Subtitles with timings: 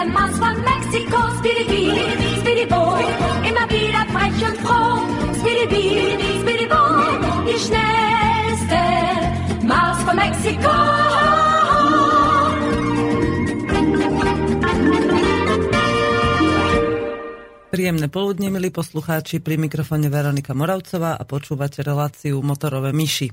[0.00, 1.92] Schnellste Maus von Mexiko, Speedy Bee,
[2.40, 2.96] Speedy Bo,
[3.44, 4.96] immer wieder frech und froh.
[5.36, 6.80] Speedy Bee, Speedy Bo,
[7.44, 8.80] die schnellste
[9.68, 10.72] Maus von Mexiko.
[17.68, 23.28] Príjemné poludne, milí poslucháči, pri mikrofóne Veronika Moravcová a počúvate reláciu Motorové myši.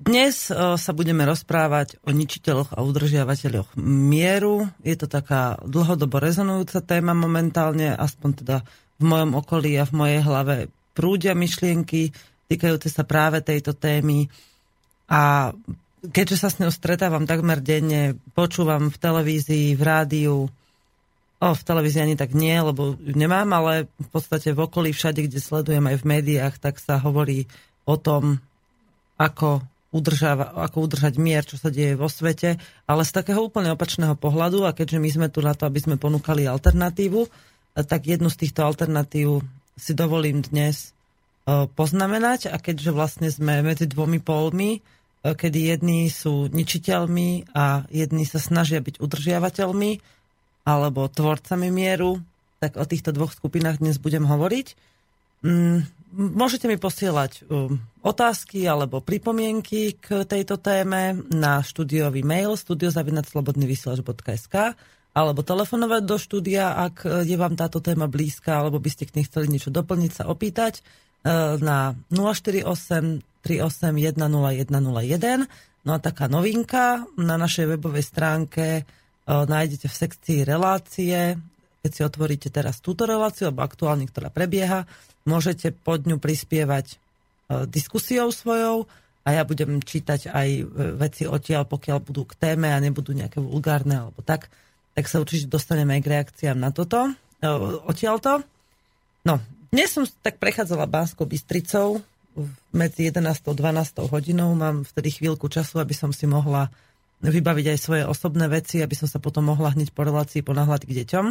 [0.00, 4.64] Dnes sa budeme rozprávať o ničiteľoch a udržiavateľoch mieru.
[4.80, 8.56] Je to taká dlhodobo rezonujúca téma momentálne, aspoň teda
[8.96, 10.56] v mojom okolí a v mojej hlave
[10.96, 12.16] prúdia myšlienky
[12.48, 14.32] týkajúce sa práve tejto témy.
[15.04, 15.52] A
[16.00, 20.48] keďže sa s ňou stretávam takmer denne, počúvam v televízii, v rádiu,
[21.44, 25.44] o, v televízii ani tak nie, lebo nemám, ale v podstate v okolí všade, kde
[25.44, 27.44] sledujem aj v médiách, tak sa hovorí
[27.84, 28.40] o tom,
[29.20, 29.60] ako
[29.90, 34.62] udržava, ako udržať mier, čo sa deje vo svete, ale z takého úplne opačného pohľadu
[34.62, 37.26] a keďže my sme tu na to, aby sme ponúkali alternatívu,
[37.74, 39.42] tak jednu z týchto alternatív
[39.74, 40.90] si dovolím dnes
[41.46, 44.80] e, poznamenať a keďže vlastne sme medzi dvomi polmi, e,
[45.22, 49.90] kedy jedni sú ničiteľmi a jedni sa snažia byť udržiavateľmi
[50.68, 52.20] alebo tvorcami mieru,
[52.60, 54.76] tak o týchto dvoch skupinách dnes budem hovoriť.
[56.10, 64.54] Môžete mi posielať um, otázky alebo pripomienky k tejto téme na štúdiový mail studiozavinačslobodnyvysielač.sk
[65.10, 69.26] alebo telefonovať do štúdia, ak je vám táto téma blízka, alebo by ste k nej
[69.26, 75.48] chceli niečo doplniť, sa opýtať uh, na 048 381 0101.
[75.80, 81.40] No a taká novinka, na našej webovej stránke uh, nájdete v sekcii relácie,
[81.80, 84.84] keď si otvoríte teraz túto reláciu, alebo aktuálne, ktorá prebieha,
[85.28, 86.96] Môžete pod ňu prispievať e,
[87.68, 88.88] diskusiou svojou
[89.20, 90.62] a ja budem čítať aj e,
[90.96, 94.48] veci odtiaľ, pokiaľ budú k téme a nebudú nejaké vulgárne alebo tak,
[94.96, 97.12] tak sa určite dostaneme aj k reakciám na toto.
[97.40, 97.46] E,
[97.84, 98.42] odtiaľto.
[99.28, 99.36] No,
[99.68, 102.00] dnes som tak prechádzala Bánskou Bystricou
[102.72, 103.22] medzi 11.
[103.22, 104.08] a 12.
[104.08, 104.56] hodinou.
[104.56, 106.72] Mám vtedy chvíľku času, aby som si mohla
[107.20, 110.96] vybaviť aj svoje osobné veci, aby som sa potom mohla hneď po relácii ponáhľať k
[111.04, 111.26] deťom.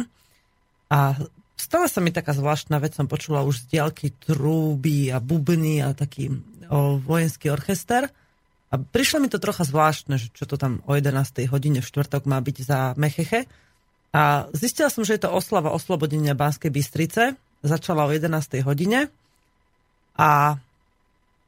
[0.94, 1.18] A
[1.60, 5.92] stala sa mi taká zvláštna vec, som počula už z diaľky trúby a bubny a
[5.92, 6.32] taký
[6.72, 8.08] o, vojenský orchester.
[8.70, 11.12] A prišlo mi to trocha zvláštne, že čo to tam o 11.
[11.52, 13.44] hodine v štvrtok má byť za Mecheche.
[14.16, 17.36] A zistila som, že je to oslava oslobodenia Banskej Bystrice.
[17.60, 18.64] Začala o 11.
[18.64, 19.12] hodine.
[20.16, 20.58] A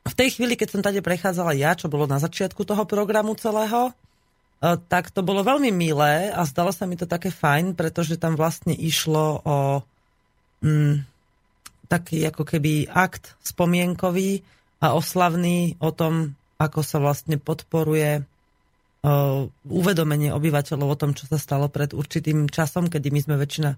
[0.02, 3.90] v tej chvíli, keď som tady prechádzala ja, čo bolo na začiatku toho programu celého,
[3.90, 3.92] e,
[4.90, 8.74] tak to bolo veľmi milé a zdalo sa mi to také fajn, pretože tam vlastne
[8.74, 9.56] išlo o
[10.62, 10.94] mm,
[11.90, 14.40] taký ako keby akt spomienkový
[14.80, 21.36] a oslavný o tom, ako sa vlastne podporuje uh, uvedomenie obyvateľov o tom, čo sa
[21.36, 23.70] stalo pred určitým časom, kedy my sme väčšina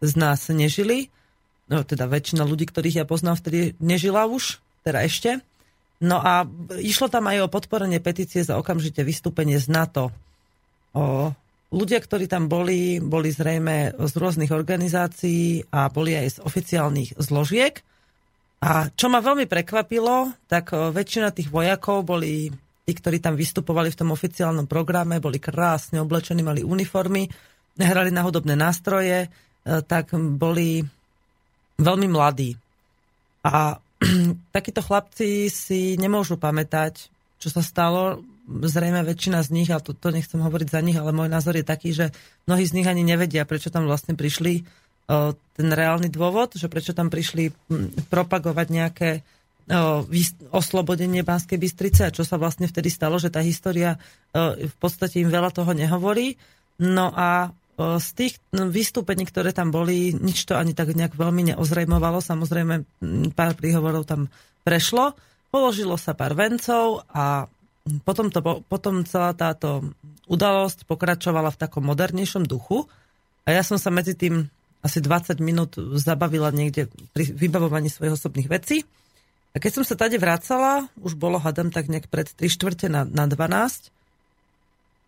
[0.00, 1.12] z nás nežili.
[1.70, 5.38] No, teda väčšina ľudí, ktorých ja poznám, vtedy nežila už, teda ešte.
[6.00, 6.48] No a
[6.80, 10.10] išlo tam aj o podporenie petície za okamžite vystúpenie z NATO.
[10.96, 11.30] O,
[11.70, 17.78] Ľudia, ktorí tam boli, boli zrejme z rôznych organizácií a boli aj z oficiálnych zložiek.
[18.60, 22.50] A čo ma veľmi prekvapilo, tak e, väčšina tých vojakov boli
[22.84, 27.30] tí, ktorí tam vystupovali v tom oficiálnom programe, boli krásne oblečení, mali uniformy,
[27.78, 29.28] hrali na hudobné nástroje, e,
[29.86, 30.82] tak boli
[31.78, 32.58] veľmi mladí.
[33.46, 33.78] A
[34.56, 37.08] takíto chlapci si nemôžu pamätať,
[37.40, 41.14] čo sa stalo zrejme väčšina z nich, a to, to nechcem hovoriť za nich, ale
[41.14, 42.10] môj názor je taký, že
[42.50, 44.66] mnohí z nich ani nevedia, prečo tam vlastne prišli
[45.54, 47.50] ten reálny dôvod, že prečo tam prišli
[48.10, 49.10] propagovať nejaké
[50.50, 53.98] oslobodenie Banskej Bystrice a čo sa vlastne vtedy stalo, že tá história
[54.34, 56.38] v podstate im veľa toho nehovorí.
[56.82, 62.22] No a z tých vystúpení, ktoré tam boli, nič to ani tak nejak veľmi neozrejmovalo.
[62.22, 62.74] Samozrejme,
[63.34, 64.30] pár príhovorov tam
[64.66, 65.14] prešlo.
[65.50, 67.50] Položilo sa pár vencov a
[68.04, 69.94] potom, to, potom celá táto
[70.28, 72.86] udalosť pokračovala v takom modernejšom duchu
[73.48, 74.46] a ja som sa medzi tým
[74.80, 78.84] asi 20 minút zabavila niekde pri vybavovaní svojich osobných vecí.
[79.52, 83.04] A keď som sa tady vracala, už bolo, hadam, tak nejak pred 3 štvrte na,
[83.04, 83.92] na 12.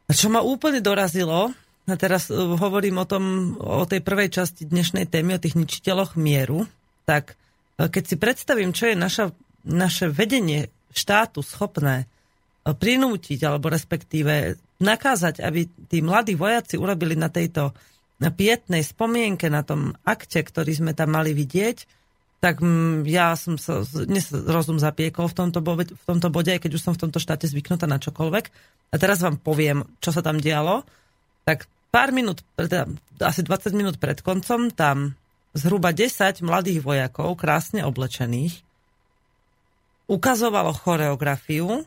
[0.08, 1.54] A čo ma úplne dorazilo,
[1.88, 6.18] a teraz uh, hovorím o tom, o tej prvej časti dnešnej témy, o tých ničiteľoch
[6.18, 6.68] mieru,
[7.08, 7.38] tak
[7.78, 9.24] uh, keď si predstavím, čo je naša,
[9.64, 12.10] naše vedenie štátu schopné
[12.62, 17.74] prinútiť, alebo respektíve nakázať, aby tí mladí vojaci urobili na tejto
[18.22, 22.02] pietnej spomienke, na tom akte, ktorý sme tam mali vidieť,
[22.42, 23.82] tak mm, ja som sa
[24.46, 27.46] rozum zapiekol v tomto, bode, v tomto bode, aj keď už som v tomto štáte
[27.46, 28.44] zvyknutá na čokoľvek.
[28.90, 30.82] A teraz vám poviem, čo sa tam dialo.
[31.46, 32.90] Tak pár minút, teda
[33.22, 35.14] asi 20 minút pred koncom, tam
[35.54, 38.58] zhruba 10 mladých vojakov, krásne oblečených,
[40.10, 41.86] ukazovalo choreografiu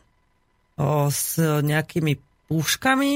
[1.08, 3.12] s nejakými púškami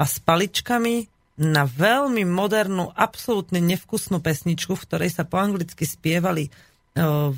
[0.00, 0.94] a s paličkami
[1.38, 6.50] na veľmi modernú, absolútne nevkusnú pesničku, v ktorej sa po anglicky spievali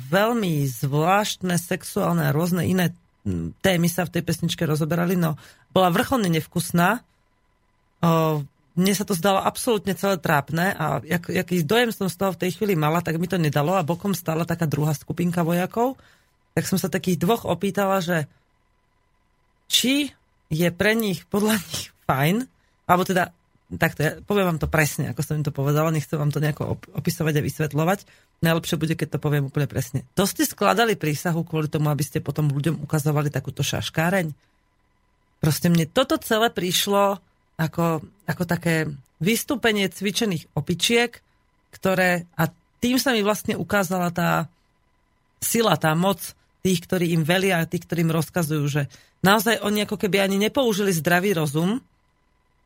[0.09, 2.97] veľmi zvláštne sexuálne a rôzne iné
[3.61, 5.37] témy sa v tej pesničke rozoberali, no
[5.69, 7.05] bola vrcholne nevkusná.
[8.71, 12.41] Mne sa to zdalo absolútne celé trápne a jak, jaký dojem som z toho v
[12.41, 16.01] tej chvíli mala, tak mi to nedalo a bokom stála taká druhá skupinka vojakov.
[16.57, 18.25] Tak som sa takých dvoch opýtala, že
[19.71, 20.11] či
[20.51, 22.43] je pre nich, podľa nich fajn,
[22.91, 23.31] alebo teda
[23.79, 26.75] takto, ja poviem vám to presne, ako som im to povedala, nechcem vám to nejako
[26.91, 27.99] opisovať a vysvetľovať.
[28.43, 30.03] Najlepšie bude, keď to poviem úplne presne.
[30.19, 34.35] To ste skladali prísahu kvôli tomu, aby ste potom ľuďom ukazovali takúto šaškáreň?
[35.39, 37.23] Proste mne toto celé prišlo
[37.55, 38.91] ako, ako také
[39.23, 41.15] vystúpenie cvičených opičiek,
[41.71, 42.51] ktoré, a
[42.83, 44.51] tým sa mi vlastne ukázala tá
[45.39, 48.81] sila, tá moc tých, ktorí im velia a tých, ktorým rozkazujú, že
[49.25, 51.81] naozaj oni ako keby ani nepoužili zdravý rozum,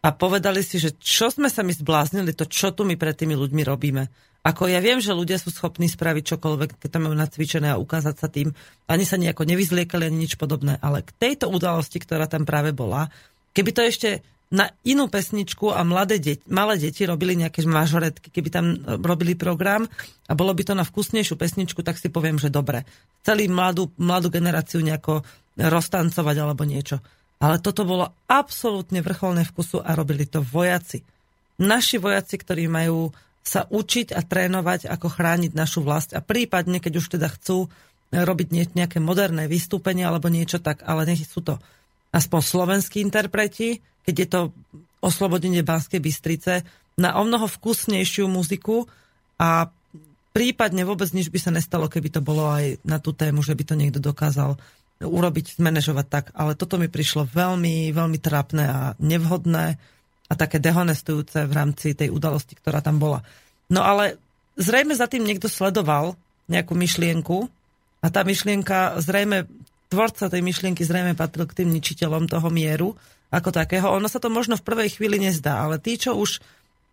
[0.05, 3.33] a povedali si, že čo sme sa my zbláznili, to čo tu my pred tými
[3.33, 4.05] ľuďmi robíme.
[4.45, 8.15] Ako ja viem, že ľudia sú schopní spraviť čokoľvek, keď tam majú nacvičené a ukázať
[8.21, 8.53] sa tým.
[8.85, 10.77] Ani sa nejako nevyzliekali, ani nič podobné.
[10.85, 13.09] Ale k tejto udalosti, ktorá tam práve bola,
[13.57, 14.21] keby to ešte
[14.53, 18.65] na inú pesničku a mladé deti, malé deti robili nejaké mažoretky, keby tam
[19.01, 19.89] robili program
[20.29, 22.85] a bolo by to na vkusnejšiu pesničku, tak si poviem, že dobre.
[23.25, 25.25] Chceli mladú, mladú generáciu nejako
[25.57, 27.01] roztancovať alebo niečo.
[27.41, 31.01] Ale toto bolo absolútne vrcholné vkusu a robili to vojaci.
[31.59, 33.11] Naši vojaci, ktorí majú
[33.45, 37.69] sa učiť a trénovať, ako chrániť našu vlast a prípadne, keď už teda chcú
[38.09, 41.61] robiť nejaké moderné vystúpenie alebo niečo tak, ale nech sú to
[42.15, 44.41] aspoň slovenskí interpreti, keď je to
[45.01, 46.65] oslobodenie Banskej Bystrice,
[46.95, 48.87] na o mnoho vkusnejšiu muziku
[49.35, 49.67] a
[50.31, 53.63] prípadne vôbec nič by sa nestalo, keby to bolo aj na tú tému, že by
[53.67, 54.55] to niekto dokázal
[55.03, 59.75] urobiť, zmanéžovať tak, ale toto mi prišlo veľmi, veľmi trápne a nevhodné
[60.25, 63.19] a také dehonestujúce v rámci tej udalosti, ktorá tam bola.
[63.67, 64.15] No ale
[64.55, 66.15] zrejme za tým niekto sledoval
[66.47, 67.51] nejakú myšlienku
[67.99, 69.51] a tá myšlienka zrejme,
[69.91, 72.95] tvorca tej myšlienky zrejme patril k tým ničiteľom toho mieru
[73.29, 73.87] ako takého.
[73.93, 76.39] Ono sa to možno v prvej chvíli nezdá, ale tí, čo už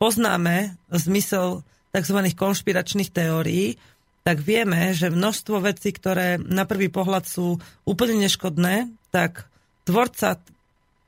[0.00, 1.62] poznáme zmysel
[1.93, 2.19] tzv.
[2.34, 3.76] konšpiračných teórií,
[4.23, 9.50] tak vieme, že množstvo vecí, ktoré na prvý pohľad sú úplne neškodné, tak
[9.82, 10.38] tvorca,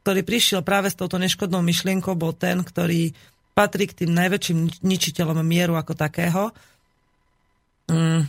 [0.03, 3.15] ktorý prišiel práve s touto neškodnou myšlienkou, bol ten, ktorý
[3.55, 6.51] patrí k tým najväčším ničiteľom mieru ako takého.
[7.87, 8.27] Mm.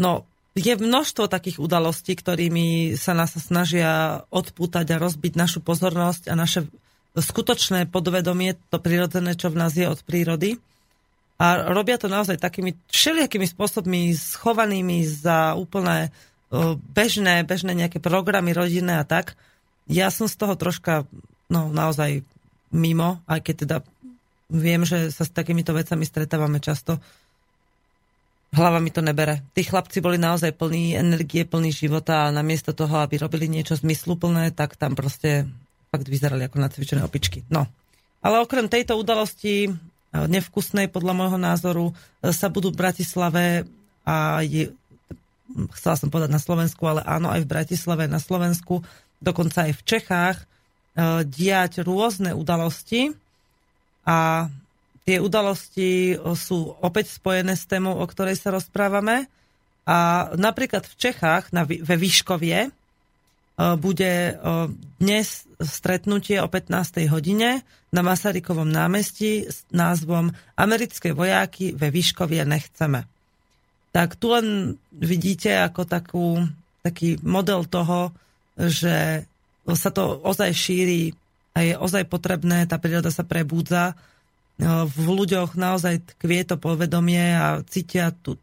[0.00, 0.24] No,
[0.58, 6.66] je množstvo takých udalostí, ktorými sa nás snažia odpútať a rozbiť našu pozornosť a naše
[7.14, 10.58] skutočné podvedomie, to prirodzené, čo v nás je od prírody
[11.38, 16.10] a robia to naozaj takými všelijakými spôsobmi schovanými za úplné
[16.90, 19.38] bežné, bežné nejaké programy rodinné a tak.
[19.86, 21.06] Ja som z toho troška
[21.46, 22.26] no, naozaj
[22.74, 23.76] mimo, aj keď teda
[24.50, 26.98] viem, že sa s takýmito vecami stretávame často.
[28.48, 29.44] Hlava mi to nebere.
[29.52, 34.56] Tí chlapci boli naozaj plní energie, plní života a namiesto toho, aby robili niečo zmysluplné,
[34.56, 35.44] tak tam proste
[35.92, 37.44] fakt vyzerali ako nacvičené opičky.
[37.52, 37.68] No.
[38.24, 39.68] Ale okrem tejto udalosti
[40.12, 43.68] nevkusnej podľa môjho názoru e, sa budú v Bratislave
[44.08, 44.72] a je,
[45.76, 48.80] chcela som povedať na Slovensku, ale áno, aj v Bratislave, na Slovensku,
[49.20, 50.46] dokonca aj v Čechách, e,
[51.28, 53.12] diať rôzne udalosti
[54.08, 54.48] a
[55.08, 59.24] tie udalosti sú opäť spojené s témou, o ktorej sa rozprávame.
[59.88, 62.68] A napríklad v Čechách, na, ve Výškovie,
[63.80, 64.12] bude
[65.00, 67.08] dnes stretnutie o 15.
[67.08, 73.08] hodine na Masarykovom námestí s názvom Americké vojáky ve Výškovie nechceme.
[73.96, 76.26] Tak tu len vidíte ako takú,
[76.84, 78.12] taký model toho,
[78.60, 79.24] že
[79.72, 81.16] sa to ozaj šíri
[81.56, 83.96] a je ozaj potrebné, tá príroda sa prebúdza.
[84.58, 88.34] E, v ľuďoch naozaj tkvie to povedomie a cítia tú,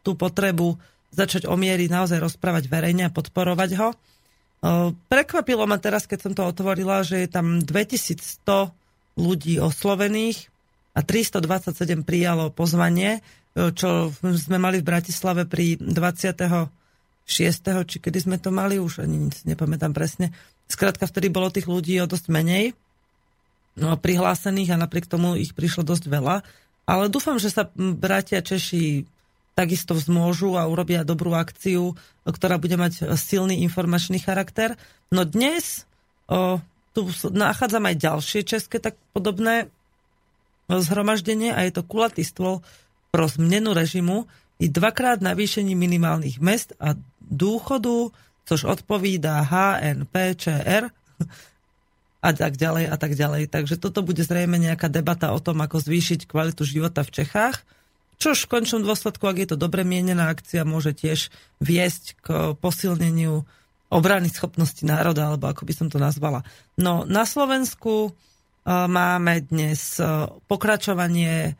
[0.00, 0.80] tú potrebu
[1.12, 3.88] začať o miery naozaj rozprávať verejne a podporovať ho.
[5.10, 8.72] Prekvapilo ma teraz, keď som to otvorila, že je tam 2100
[9.18, 10.48] ľudí oslovených
[10.96, 13.20] a 327 prijalo pozvanie,
[13.52, 16.70] čo sme mali v Bratislave pri 26.
[17.90, 20.30] či kedy sme to mali, už ani nepamätám presne.
[20.70, 22.91] Skrátka, vtedy bolo tých ľudí o dosť menej no,
[23.76, 26.44] prihlásených a napriek tomu ich prišlo dosť veľa.
[26.84, 29.06] Ale dúfam, že sa bratia Češi
[29.52, 31.92] takisto vzmôžu a urobia dobrú akciu,
[32.24, 34.80] ktorá bude mať silný informačný charakter.
[35.12, 35.84] No dnes
[36.28, 36.60] o,
[36.96, 37.00] tu
[37.32, 39.68] nachádzam aj ďalšie české tak podobné
[40.68, 42.64] zhromaždenie a je to kulatý stôl
[43.12, 44.24] pro zmenu režimu
[44.56, 48.08] i dvakrát navýšení minimálnych mest a dôchodu,
[48.48, 50.88] což odpovídá HNPČR
[52.22, 53.50] a tak ďalej a tak ďalej.
[53.50, 57.66] Takže toto bude zrejme nejaká debata o tom, ako zvýšiť kvalitu života v Čechách.
[58.22, 63.42] Čo v končnom dôsledku, ak je to dobre mienená akcia, môže tiež viesť k posilneniu
[63.90, 66.46] obrany schopnosti národa, alebo ako by som to nazvala.
[66.78, 68.10] No na Slovensku e,
[68.70, 71.52] máme dnes e, pokračovanie e,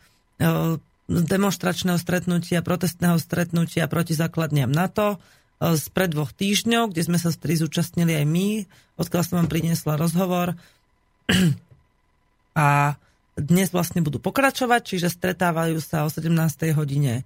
[1.10, 5.18] demonstračného stretnutia, protestného stretnutia proti základniam NATO
[5.62, 8.48] z pred dvoch týždňov, kde sme sa stri zúčastnili aj my,
[9.02, 10.54] odkiaľ som vám priniesla rozhovor.
[12.52, 12.94] A
[13.34, 16.28] dnes vlastne budú pokračovať, čiže stretávajú sa o 17.
[16.76, 17.22] hodine e,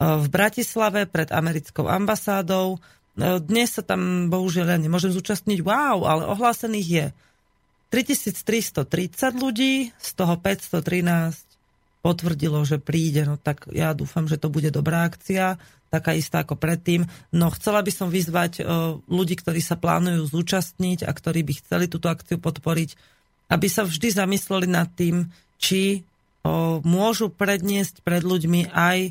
[0.00, 2.76] v Bratislave pred americkou ambasádou.
[2.76, 7.06] E, dnes sa tam bohužiaľ ja nemôžem zúčastniť, wow, ale ohlásených je
[7.92, 11.49] 3330 ľudí, z toho 513
[12.00, 15.60] potvrdilo, že príde, no tak ja dúfam, že to bude dobrá akcia,
[15.92, 17.04] taká istá ako predtým.
[17.34, 18.62] No chcela by som vyzvať e,
[19.10, 22.96] ľudí, ktorí sa plánujú zúčastniť a ktorí by chceli túto akciu podporiť,
[23.50, 25.28] aby sa vždy zamysleli nad tým,
[25.60, 26.06] či
[26.46, 28.98] o, môžu predniesť pred ľuďmi aj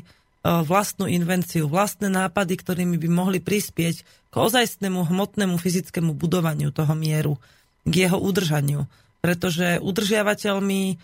[0.64, 7.36] vlastnú invenciu, vlastné nápady, ktorými by mohli prispieť k ozajstnému hmotnému fyzickému budovaniu toho mieru,
[7.84, 8.88] k jeho udržaniu.
[9.20, 10.96] Pretože udržiavateľmi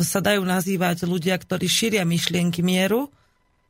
[0.00, 3.12] sa dajú nazývať ľudia, ktorí šíria myšlienky mieru,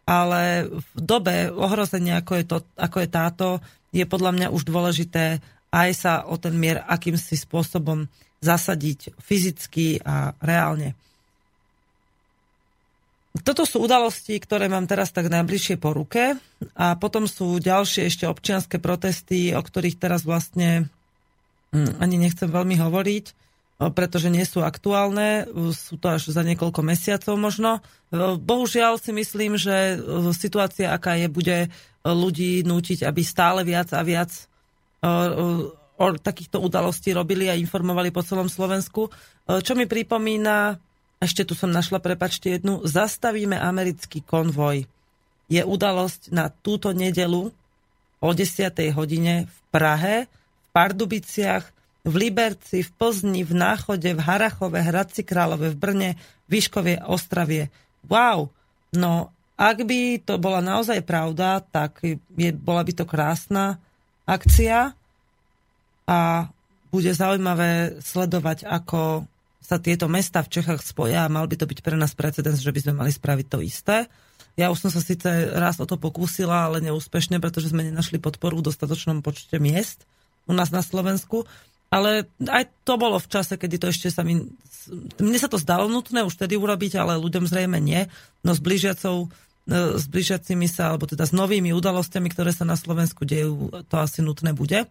[0.06, 3.46] ale v dobe ohrozenia, ako je, to, ako je táto,
[3.90, 8.06] je podľa mňa už dôležité aj sa o ten mier akýmsi spôsobom
[8.44, 10.92] zasadiť fyzicky a reálne.
[13.40, 16.36] Toto sú udalosti, ktoré mám teraz tak najbližšie po ruke
[16.76, 20.92] a potom sú ďalšie ešte občianské protesty, o ktorých teraz vlastne
[21.72, 23.24] hm, ani nechcem veľmi hovoriť,
[23.78, 27.82] pretože nie sú aktuálne, sú to až za niekoľko mesiacov možno.
[28.38, 29.98] Bohužiaľ si myslím, že
[30.36, 31.58] situácia, aká je, bude
[32.06, 34.30] ľudí nútiť, aby stále viac a viac
[36.02, 39.06] o takýchto udalostí robili a informovali po celom Slovensku.
[39.06, 39.10] E,
[39.62, 40.78] čo mi pripomína,
[41.22, 44.82] ešte tu som našla, prepačte jednu, zastavíme americký konvoj.
[45.46, 47.54] Je udalosť na túto nedelu
[48.18, 48.74] o 10.
[48.94, 51.64] hodine v Prahe, v Pardubiciach,
[52.02, 56.10] v Liberci, v Plzni, v Náchode, v Harachove, Hradci Králove, v Brne,
[56.50, 57.70] Výškovie, Ostravie.
[58.10, 58.50] Wow!
[58.92, 63.78] No, ak by to bola naozaj pravda, tak je, bola by to krásna
[64.26, 64.92] akcia
[66.10, 66.18] a
[66.90, 69.24] bude zaujímavé sledovať, ako
[69.62, 72.74] sa tieto mesta v Čechách spoja a mal by to byť pre nás precedens, že
[72.74, 74.10] by sme mali spraviť to isté.
[74.58, 78.60] Ja už som sa síce raz o to pokúsila, ale neúspešne, pretože sme nenašli podporu
[78.60, 80.04] v dostatočnom počte miest
[80.44, 81.46] u nás na Slovensku.
[81.92, 84.40] Ale aj to bolo v čase, kedy to ešte sa mi...
[85.20, 88.08] Mne sa to zdalo nutné už tedy urobiť, ale ľuďom zrejme nie.
[88.40, 89.28] No s blížiacou
[89.68, 93.96] e, s blížiacimi sa, alebo teda s novými udalosťami, ktoré sa na Slovensku dejú, to
[94.00, 94.88] asi nutné bude.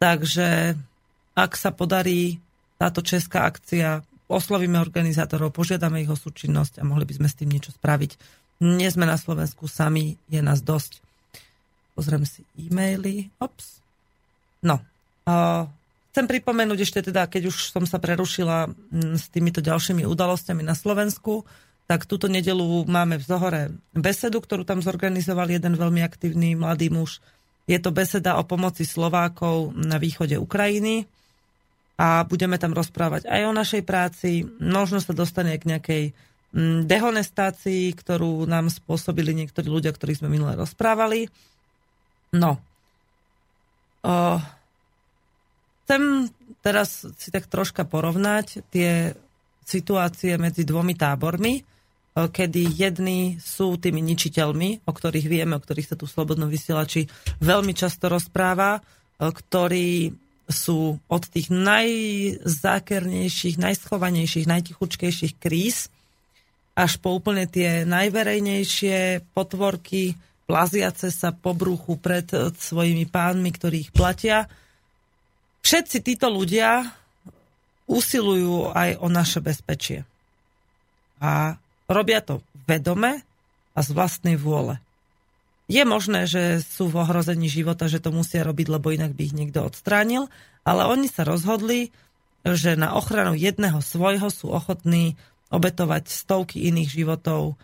[0.00, 0.74] Takže
[1.36, 2.40] ak sa podarí
[2.80, 7.52] táto česká akcia, oslovíme organizátorov, požiadame ich o súčinnosť a mohli by sme s tým
[7.52, 8.16] niečo spraviť.
[8.64, 11.04] Nie sme na Slovensku sami, je nás dosť.
[11.92, 13.28] Pozriem si e-maily.
[13.36, 13.84] Ops.
[14.64, 14.80] No.
[16.16, 18.72] Chcem pripomenúť ešte teda, keď už som sa prerušila
[19.20, 21.44] s týmito ďalšími udalosťami na Slovensku,
[21.84, 27.20] tak túto nedelu máme v Zohore besedu, ktorú tam zorganizoval jeden veľmi aktívny mladý muž,
[27.68, 31.04] je to beseda o pomoci Slovákov na východe Ukrajiny
[32.00, 34.48] a budeme tam rozprávať aj o našej práci.
[34.56, 36.02] Možno sa dostane k nejakej
[36.56, 41.28] mm, dehonestácii, ktorú nám spôsobili niektorí ľudia, ktorí sme minule rozprávali.
[42.32, 42.56] No.
[44.06, 44.40] O,
[45.86, 46.26] chcem
[46.60, 49.14] teraz si tak troška porovnať tie
[49.62, 51.62] situácie medzi dvomi tábormi
[52.16, 57.04] kedy jedni sú tými ničiteľmi, o ktorých vieme, o ktorých sa tu slobodno vysielači
[57.44, 58.80] veľmi často rozpráva,
[59.20, 60.16] ktorí
[60.48, 65.92] sú od tých najzákernejších, najschovanejších, najtichučkejších kríz
[66.76, 70.16] až po úplne tie najverejnejšie potvorky,
[70.48, 72.24] plaziace sa po bruchu pred
[72.56, 74.48] svojimi pánmi, ktorí ich platia.
[75.66, 76.94] Všetci títo ľudia
[77.90, 80.06] usilujú aj o naše bezpečie.
[81.18, 81.58] A
[81.90, 82.38] robia to
[82.70, 83.26] vedome
[83.74, 84.78] a z vlastnej vôle.
[85.66, 89.34] Je možné, že sú v ohrození života, že to musia robiť, lebo inak by ich
[89.34, 90.30] niekto odstránil,
[90.62, 91.90] ale oni sa rozhodli,
[92.46, 95.18] že na ochranu jedného svojho sú ochotní
[95.50, 97.58] obetovať stovky iných životov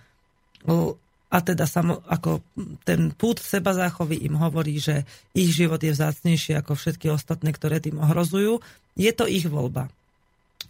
[1.33, 2.45] a teda samo, ako
[2.85, 7.81] ten pút seba záchovy im hovorí, že ich život je vzácnejší ako všetky ostatné, ktoré
[7.81, 8.61] tým ohrozujú.
[9.01, 9.89] Je to ich voľba.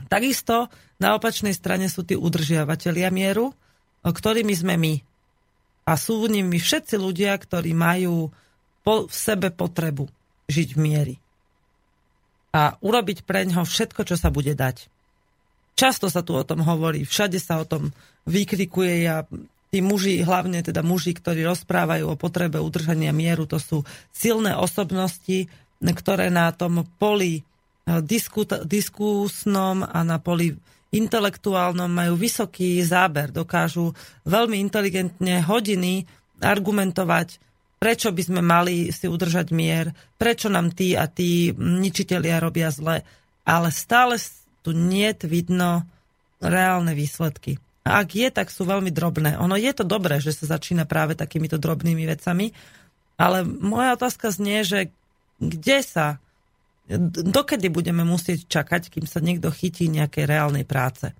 [0.07, 0.71] Takisto
[1.03, 3.51] na opačnej strane sú tí udržiavatelia mieru,
[4.07, 4.95] ktorými sme my.
[5.83, 8.31] A sú nimi všetci ľudia, ktorí majú
[8.87, 10.07] po, v sebe potrebu
[10.47, 11.15] žiť v miery.
[12.55, 14.87] A urobiť pre ňoho všetko, čo sa bude dať.
[15.75, 17.91] Často sa tu o tom hovorí, všade sa o tom
[18.31, 19.11] vykrikuje.
[19.11, 19.27] Ja,
[19.73, 25.49] tí muži, hlavne teda muži, ktorí rozprávajú o potrebe udržania mieru, to sú silné osobnosti,
[25.81, 27.45] ktoré na tom poli eh,
[28.69, 30.53] diskusnom a na poli
[30.93, 33.97] intelektuálnom majú vysoký záber, dokážu
[34.29, 36.05] veľmi inteligentne hodiny
[36.45, 37.41] argumentovať,
[37.81, 43.09] prečo by sme mali si udržať mier, prečo nám tí a tí ničitelia robia zle,
[43.49, 44.21] ale stále
[44.61, 45.89] tu nie vidno
[46.45, 47.72] reálne výsledky.
[47.83, 49.35] Ak je, tak sú veľmi drobné.
[49.43, 52.55] Ono je to dobré, že sa začína práve takýmito drobnými vecami,
[53.19, 54.95] ale moja otázka znie, že
[55.43, 56.23] kde sa
[57.11, 61.11] dokedy budeme musieť čakať, kým sa niekto chytí nejakej reálnej práce.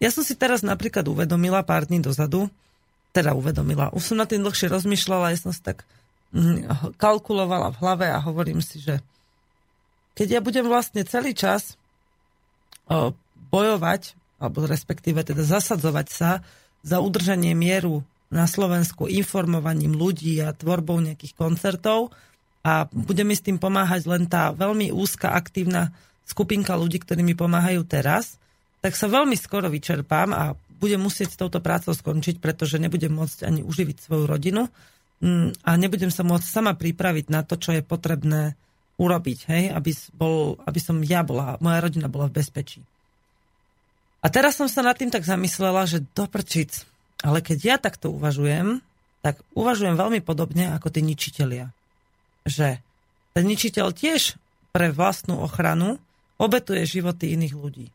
[0.00, 2.48] Ja som si teraz napríklad uvedomila pár dní dozadu,
[3.12, 5.84] teda uvedomila, už som na tým dlhšie rozmýšľala, ja som si tak
[6.32, 9.04] mm, kalkulovala v hlave a hovorím si, že
[10.16, 11.76] keď ja budem vlastne celý čas
[13.52, 16.42] bojovať, alebo respektíve teda zasadzovať sa
[16.82, 18.02] za udržanie mieru
[18.34, 22.10] na Slovensku informovaním ľudí a tvorbou nejakých koncertov,
[22.62, 25.90] a bude mi s tým pomáhať len tá veľmi úzka, aktívna
[26.22, 28.38] skupinka ľudí, ktorí mi pomáhajú teraz,
[28.78, 33.46] tak sa veľmi skoro vyčerpám a budem musieť s touto prácou skončiť, pretože nebudem môcť
[33.46, 34.70] ani uživiť svoju rodinu
[35.22, 38.54] mm, a nebudem sa môcť sama pripraviť na to, čo je potrebné
[38.98, 39.62] urobiť, hej?
[39.74, 42.82] Aby, bol, aby som ja bola, moja rodina bola v bezpečí.
[44.22, 46.86] A teraz som sa nad tým tak zamyslela, že doprčic.
[47.26, 48.78] Ale keď ja takto uvažujem,
[49.22, 51.74] tak uvažujem veľmi podobne ako tí ničitelia
[52.46, 52.82] že
[53.32, 54.36] ten ničiteľ tiež
[54.74, 56.02] pre vlastnú ochranu
[56.36, 57.86] obetuje životy iných ľudí.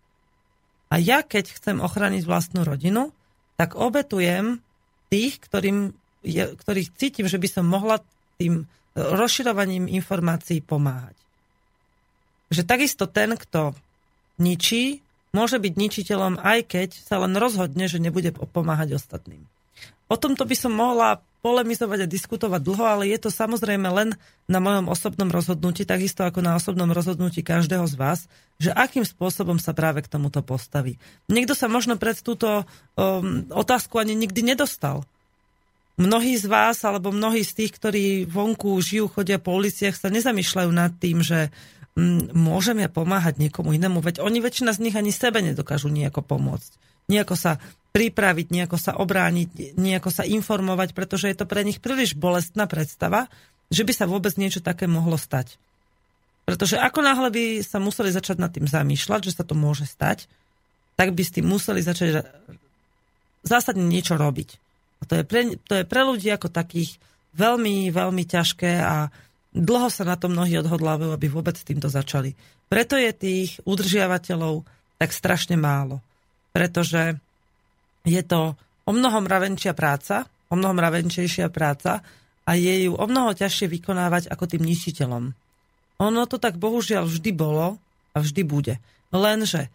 [0.88, 3.12] A ja, keď chcem ochraniť vlastnú rodinu,
[3.60, 4.64] tak obetujem
[5.12, 5.92] tých, ktorým
[6.28, 8.04] ktorých cítim, že by som mohla
[8.36, 11.16] tým rozširovaním informácií pomáhať.
[12.52, 13.76] Že takisto ten, kto
[14.40, 15.04] ničí,
[15.36, 19.44] môže byť ničiteľom, aj keď sa len rozhodne, že nebude pomáhať ostatným.
[20.08, 24.16] O tomto by som mohla polemizovať a diskutovať dlho, ale je to samozrejme len
[24.48, 28.20] na mojom osobnom rozhodnutí, takisto ako na osobnom rozhodnutí každého z vás,
[28.58, 31.00] že akým spôsobom sa práve k tomuto postaví.
[31.32, 35.08] Niekto sa možno pred túto um, otázku ani nikdy nedostal.
[35.98, 40.72] Mnohí z vás, alebo mnohí z tých, ktorí vonku žijú, chodia po uliciach, sa nezamýšľajú
[40.74, 41.54] nad tým, že um,
[42.32, 46.72] môžem ja pomáhať niekomu inému, veď oni väčšina z nich ani sebe nedokážu nejako pomôcť.
[47.10, 47.58] Nejako sa
[47.96, 53.26] pripraviť, nejako sa obrániť, nejako sa informovať, pretože je to pre nich príliš bolestná predstava,
[53.74, 55.58] že by sa vôbec niečo také mohlo stať.
[56.46, 60.30] Pretože ako náhle by sa museli začať nad tým zamýšľať, že sa to môže stať,
[60.96, 62.24] tak by s tým museli začať
[63.42, 64.50] zásadne niečo robiť.
[65.02, 67.02] A to je pre, to je pre ľudí ako takých
[67.36, 69.10] veľmi, veľmi ťažké a
[69.58, 72.38] dlho sa na to mnohí odhodlávajú, aby vôbec týmto začali.
[72.70, 74.62] Preto je tých udržiavateľov
[75.02, 76.02] tak strašne málo.
[76.54, 77.18] Pretože
[78.06, 82.02] je to o mnoho mravenčia práca, o mnoho mravenčejšia práca
[82.48, 85.24] a je ju o mnoho ťažšie vykonávať ako tým ničiteľom.
[85.98, 87.76] Ono to tak bohužiaľ vždy bolo
[88.16, 88.80] a vždy bude.
[89.12, 89.68] Lenže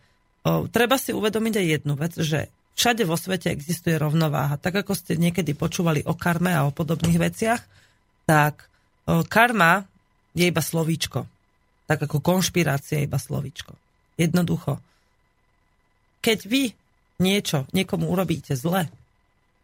[0.46, 4.56] o, treba si uvedomiť aj jednu vec, že všade vo svete existuje rovnováha.
[4.56, 7.60] Tak ako ste niekedy počúvali o karme a o podobných veciach,
[8.24, 8.71] tak
[9.06, 9.86] karma
[10.32, 11.26] je iba slovíčko.
[11.86, 13.74] Tak ako konšpirácia je iba slovíčko.
[14.16, 14.78] Jednoducho.
[16.22, 16.72] Keď vy
[17.18, 18.88] niečo niekomu urobíte zle,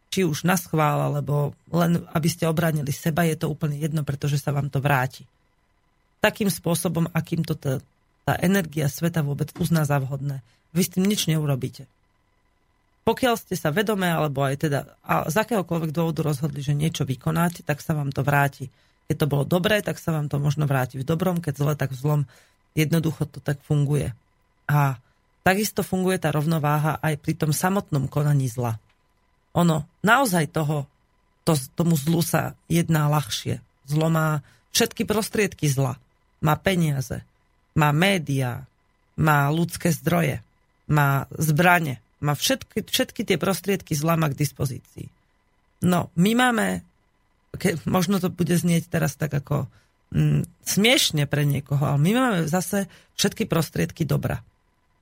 [0.08, 4.40] či už na schvál, alebo len aby ste obránili seba, je to úplne jedno, pretože
[4.40, 5.28] sa vám to vráti.
[6.18, 7.78] Takým spôsobom, akým to tá,
[8.26, 10.42] tá energia sveta vôbec uzná za vhodné.
[10.74, 11.86] Vy s tým nič neurobíte.
[13.06, 17.64] Pokiaľ ste sa vedomé, alebo aj teda a z akéhokoľvek dôvodu rozhodli, že niečo vykonáte,
[17.64, 18.68] tak sa vám to vráti.
[19.08, 21.96] Keď to bolo dobré, tak sa vám to možno vráti v dobrom, keď zle, tak
[21.96, 22.20] v zlom.
[22.76, 24.12] Jednoducho to tak funguje.
[24.68, 25.00] A
[25.40, 28.76] takisto funguje tá rovnováha aj pri tom samotnom konaní zla.
[29.56, 30.84] Ono naozaj toho,
[31.48, 33.64] to, tomu zlu sa jedná ľahšie.
[33.88, 34.44] Zlo má
[34.76, 35.96] všetky prostriedky zla.
[36.44, 37.24] Má peniaze,
[37.72, 38.68] má médiá,
[39.18, 40.44] má ľudské zdroje,
[40.86, 45.10] má zbranie, má všetky, všetky tie prostriedky zla má k dispozícii.
[45.82, 46.66] No, my máme,
[47.56, 49.70] ke, možno to bude znieť teraz tak ako
[50.12, 54.44] mm, smiešne pre niekoho, ale my máme zase všetky prostriedky dobra.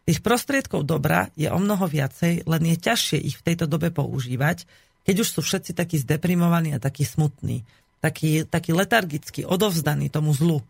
[0.06, 4.62] Tých prostriedkov dobra je o mnoho viacej, len je ťažšie ich v tejto dobe používať,
[5.02, 7.66] keď už sú všetci takí zdeprimovaní a takí smutní,
[7.98, 10.62] takí, takí letargicky odovzdaní tomu zlu.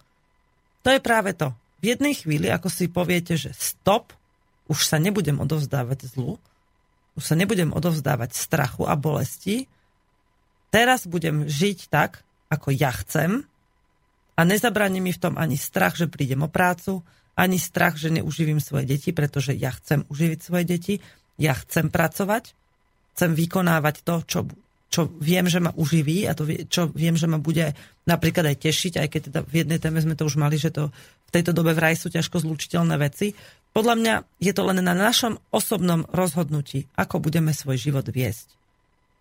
[0.85, 1.53] To je práve to.
[1.85, 4.17] V jednej chvíli, ako si poviete, že stop,
[4.73, 6.41] už sa nebudem odovzdávať zlu,
[7.17, 9.69] už sa nebudem odovzdávať strachu a bolesti,
[10.77, 12.21] teraz budem žiť tak,
[12.53, 13.49] ako ja chcem
[14.37, 17.01] a nezabráni mi v tom ani strach, že prídem o prácu,
[17.33, 20.95] ani strach, že neuživím svoje deti, pretože ja chcem uživiť svoje deti,
[21.41, 22.53] ja chcem pracovať,
[23.17, 24.39] chcem vykonávať to, čo,
[24.93, 27.73] čo viem, že ma uživí a to, čo viem, že ma bude
[28.05, 30.93] napríklad aj tešiť, aj keď teda v jednej téme sme to už mali, že to
[31.29, 33.33] v tejto dobe vraj sú ťažko zlučiteľné veci.
[33.73, 38.66] Podľa mňa je to len na našom osobnom rozhodnutí, ako budeme svoj život viesť.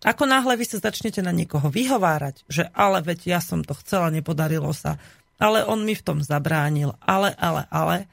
[0.04, 4.12] Ako náhle vy sa začnete na niekoho vyhovárať, že ale veď ja som to chcela,
[4.12, 5.00] nepodarilo sa,
[5.40, 8.04] ale on mi v tom zabránil, ale, ale, ale.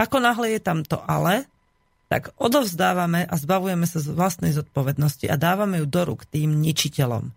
[0.00, 1.44] Ako náhle je tam to ale,
[2.06, 7.34] tak odovzdávame a zbavujeme sa z vlastnej zodpovednosti a dávame ju do rúk tým ničiteľom.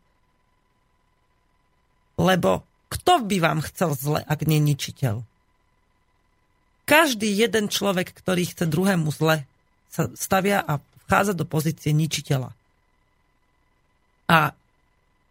[2.19, 5.23] Lebo kto by vám chcel zle, ak nie ničiteľ?
[6.89, 9.45] Každý jeden človek, ktorý chce druhému zle,
[9.89, 12.58] sa stavia a vchádza do pozície ničiteľa.
[14.29, 14.53] A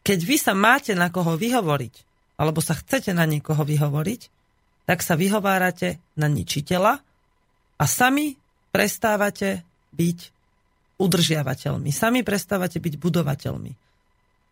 [0.03, 1.95] keď vy sa máte na koho vyhovoriť,
[2.39, 4.21] alebo sa chcete na niekoho vyhovoriť,
[4.91, 6.99] tak sa vyhovárate na ničiteľa
[7.79, 8.35] a sami
[8.75, 9.63] prestávate
[9.95, 10.19] byť
[10.99, 11.91] udržiavateľmi.
[11.95, 13.73] Sami prestávate byť budovateľmi.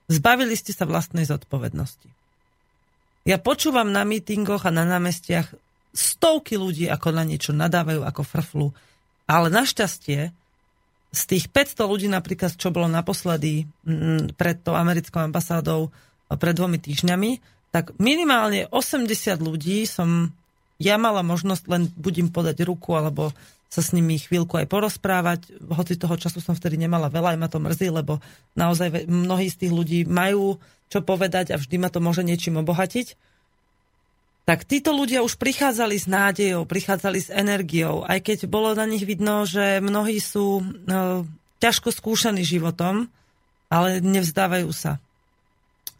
[0.07, 2.07] Zbavili ste sa vlastnej zodpovednosti.
[3.27, 5.51] Ja počúvam na mítingoch a na námestiach
[5.91, 8.69] stovky ľudí, ako na niečo nadávajú, ako frflu,
[9.27, 10.31] ale našťastie
[11.17, 13.65] z tých 500 ľudí napríklad, čo bolo naposledy
[14.37, 15.89] pred tou americkou ambasádou
[16.37, 17.41] pred dvomi týždňami,
[17.73, 19.09] tak minimálne 80
[19.41, 20.29] ľudí som
[20.77, 23.33] ja mala možnosť len budím podať ruku alebo
[23.67, 25.41] sa s nimi chvíľku aj porozprávať.
[25.73, 28.21] Hoci toho času som vtedy nemala veľa, aj ma to mrzí, lebo
[28.55, 33.19] naozaj mnohí z tých ľudí majú čo povedať a vždy ma to môže niečím obohatiť.
[34.47, 39.03] Tak títo ľudia už prichádzali s nádejou, prichádzali s energiou, aj keď bolo na nich
[39.03, 41.27] vidno, že mnohí sú no,
[41.59, 43.11] ťažko skúšaní životom,
[43.67, 45.03] ale nevzdávajú sa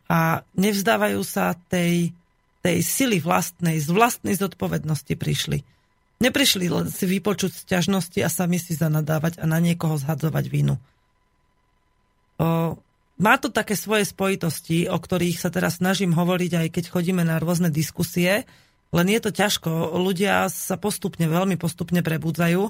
[0.07, 2.15] a nevzdávajú sa tej,
[2.63, 5.67] tej sily vlastnej, z vlastnej zodpovednosti prišli.
[6.23, 10.79] Neprišli len si vypočuť sťažnosti a sami si zanadávať a na niekoho zhadzovať vinu.
[13.17, 17.41] Má to také svoje spojitosti, o ktorých sa teraz snažím hovoriť, aj keď chodíme na
[17.41, 18.45] rôzne diskusie,
[18.93, 19.97] len je to ťažko.
[19.97, 22.63] Ľudia sa postupne, veľmi postupne prebudzajú,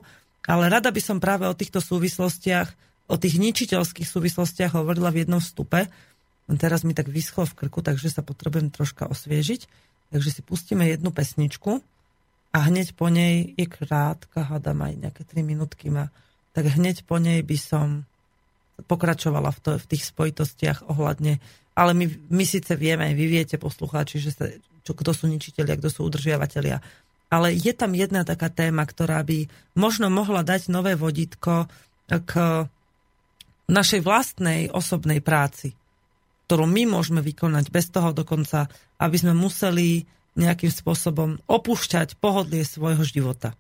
[0.47, 2.69] ale rada by som práve o týchto súvislostiach,
[3.11, 5.91] o tých ničiteľských súvislostiach hovorila v jednom vstupe,
[6.47, 9.67] Teraz mi tak vyschlo v krku, takže sa potrebujem troška osviežiť.
[10.15, 11.83] Takže si pustíme jednu pesničku
[12.55, 16.15] a hneď po nej je krátka, hádam aj nejaké 3 minútky má,
[16.55, 18.07] tak hneď po nej by som
[18.85, 21.41] pokračovala v, to, v tých spojitostiach ohľadne,
[21.73, 24.45] ale my, my síce vieme, vy viete poslucháči, že sa,
[24.85, 26.85] čo, kto sú ničiteľia, kto sú udržiavatelia,
[27.33, 31.67] ale je tam jedna taká téma, ktorá by možno mohla dať nové vodítko
[32.07, 32.33] k
[33.67, 35.75] našej vlastnej osobnej práci
[36.47, 38.71] ktorú my môžeme vykonať bez toho dokonca,
[39.03, 40.07] aby sme museli
[40.39, 43.59] nejakým spôsobom opúšťať pohodlie svojho života.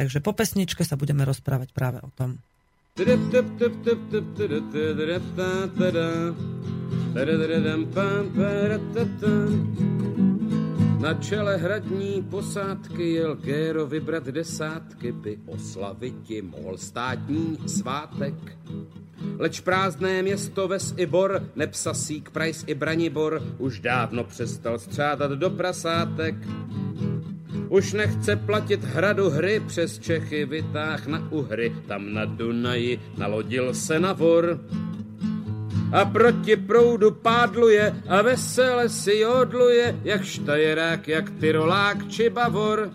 [0.00, 2.40] Takže po pesničke sa budeme rozprávať práve o tom.
[2.96, 3.04] Na
[11.20, 18.34] čele hradní posádky jel Géro vybrat desátky, by oslaviti mohl státní svátek.
[19.38, 25.50] Leč prázdné město Ves i Bor, Nepsasík, Price i Branibor, už dávno přestal střádat do
[25.50, 26.34] prasátek.
[27.68, 34.00] Už nechce platit hradu hry, přes Čechy vytáh na Uhry, tam na Dunaji nalodil se
[34.00, 34.60] na vor.
[35.92, 42.90] A proti proudu pádluje a vesele si jodluje, jak štajerák, jak tyrolák či bavor.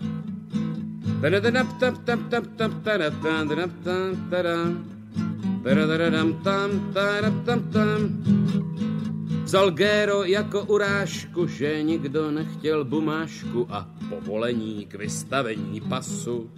[9.52, 16.50] Vzal Géro jako urážku, že nikdo nechtěl bumášku a povolení k vystavení pasu.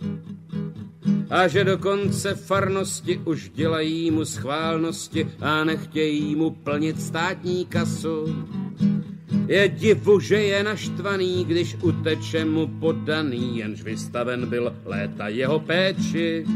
[1.30, 8.46] A že dokonce farnosti už dělají mu schválnosti a nechtějí mu plnit státní kasu.
[9.46, 16.46] Je divu, že je naštvaný, když uteče mu podaný, jenž vystaven byl léta jeho péči.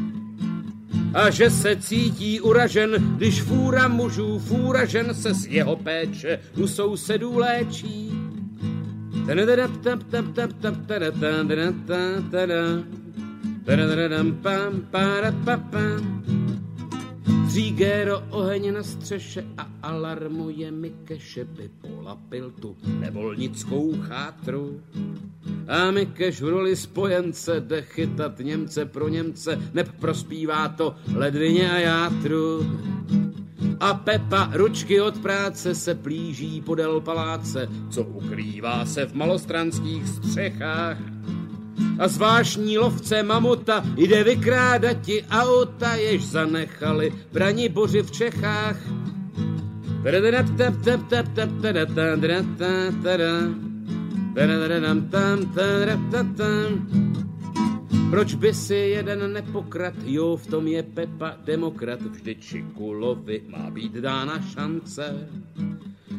[1.15, 6.67] A že se cítí uražen, když fůra mužů, fůra žen se z jeho péče u
[6.67, 8.13] sousedů léčí.
[17.49, 24.81] Řígéro oheň na střeše a alarmuje mi keše, by polapil tu nevolnickou chátru.
[25.69, 31.79] A Mikeš v roli spojence jde chytat Němce pro Němce, neb prospívá to ledvině a
[31.79, 32.67] játru.
[33.81, 40.99] A Pepa ručky od práce se plíží podél paláce, co ukrývá se v malostranských střechách
[41.99, 48.77] a zvláštní lovce mamuta jde vykrádat ti auta, jež zanechali brani boři v Čechách.
[58.11, 63.93] Proč by si jeden nepokrat, jo, v tom je Pepa demokrat, vždy Čikulovi má být
[63.93, 65.29] dána šance.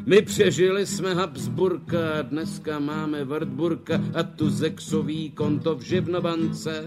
[0.10, 6.84] My přežili jsme Habsburka, dneska máme Wartburka a tu zexový konto v živnovance.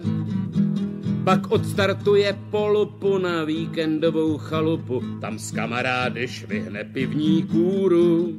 [1.25, 8.33] Pak odstartuje polupu na víkendovou chalupu, tam s kamarády švihne pivní kůru.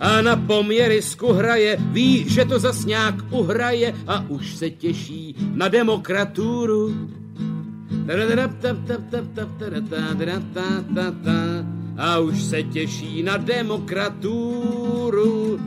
[0.00, 5.68] A na poměrisku hraje, ví, že to zas nějak uhraje a už se těší na
[5.68, 6.94] demokraturu
[11.96, 15.60] a už se těší na demokraturu.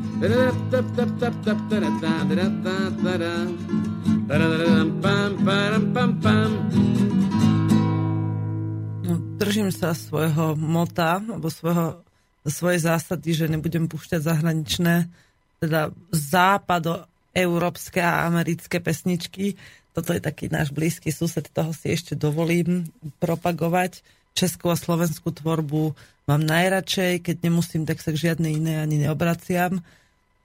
[9.06, 12.02] No, držím sa svojho mota, alebo svojho,
[12.48, 15.06] svojej zásady, že nebudem púšťať zahraničné,
[15.62, 19.62] teda západo-európske a americké pesničky.
[19.94, 22.90] Toto je taký náš blízky sused, toho si ešte dovolím
[23.22, 24.02] propagovať.
[24.36, 29.82] Českú a slovenskú tvorbu mám najradšej, keď nemusím, tak sa k žiadnej inej ani neobraciam.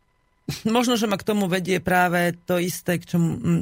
[0.77, 3.61] Možno, že ma k tomu vedie práve to isté, k čomu,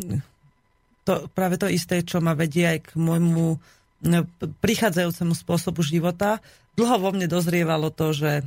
[1.07, 3.59] to, práve to isté, čo ma vedie aj k môjmu
[4.63, 6.39] prichádzajúcemu spôsobu života.
[6.79, 8.47] Dlho vo mne dozrievalo to, že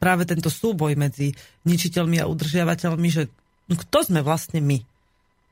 [0.00, 1.34] práve tento súboj medzi
[1.68, 3.28] ničiteľmi a udržiavateľmi, že
[3.68, 4.80] no, kto sme vlastne my?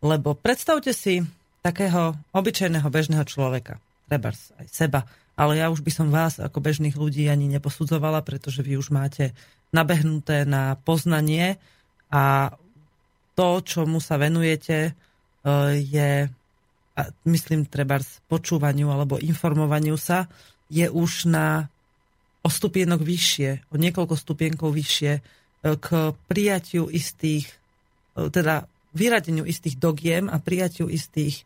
[0.00, 1.20] Lebo predstavte si
[1.60, 5.00] takého obyčajného bežného človeka treba aj seba.
[5.36, 9.36] Ale ja už by som vás ako bežných ľudí ani neposudzovala, pretože vy už máte
[9.68, 11.60] nabehnuté na poznanie
[12.08, 12.56] a
[13.36, 14.92] to, čomu sa venujete, e,
[15.84, 16.24] je,
[17.28, 18.00] myslím, treba
[18.32, 20.24] počúvaniu alebo informovaniu sa,
[20.72, 21.68] je už na
[22.40, 25.20] o stupienok vyššie, o niekoľko stupienkov vyššie e,
[25.76, 25.86] k
[26.30, 27.50] prijatiu istých,
[28.16, 28.64] e, teda
[28.96, 31.44] vyradeniu istých dogiem a prijatiu istých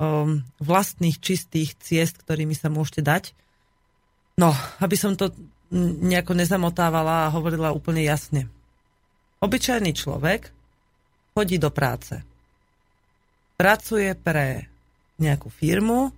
[0.00, 3.24] um, vlastných čistých ciest, ktorými sa môžete dať.
[4.40, 5.36] No, aby som to
[6.00, 8.48] nejako nezamotávala a hovorila úplne jasne.
[9.38, 10.50] Obyčajný človek
[11.36, 12.18] chodí do práce.
[13.54, 14.66] Pracuje pre
[15.20, 16.12] nejakú firmu, e,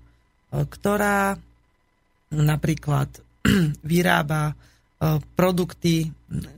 [0.65, 1.37] ktorá
[2.33, 3.11] napríklad
[3.93, 4.55] vyrába e,
[5.37, 6.09] produkty,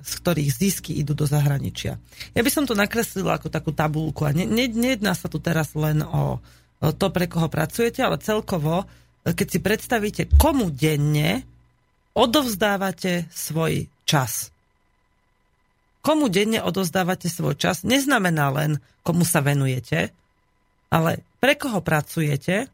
[0.05, 1.99] z ktorých zisky idú do zahraničia.
[2.37, 5.75] Ja by som to nakreslila ako takú tabulku a ne, ne, nejedná sa tu teraz
[5.75, 6.39] len o
[6.81, 8.85] to, pre koho pracujete, ale celkovo,
[9.25, 11.45] keď si predstavíte, komu denne
[12.15, 14.53] odovzdávate svoj čas.
[16.05, 20.13] Komu denne odovzdávate svoj čas, neznamená len, komu sa venujete,
[20.93, 22.69] ale pre koho pracujete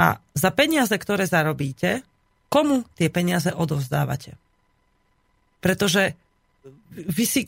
[0.00, 2.02] a za peniaze, ktoré zarobíte,
[2.50, 4.34] komu tie peniaze odovzdávate.
[5.62, 6.18] Pretože
[6.90, 7.46] vy si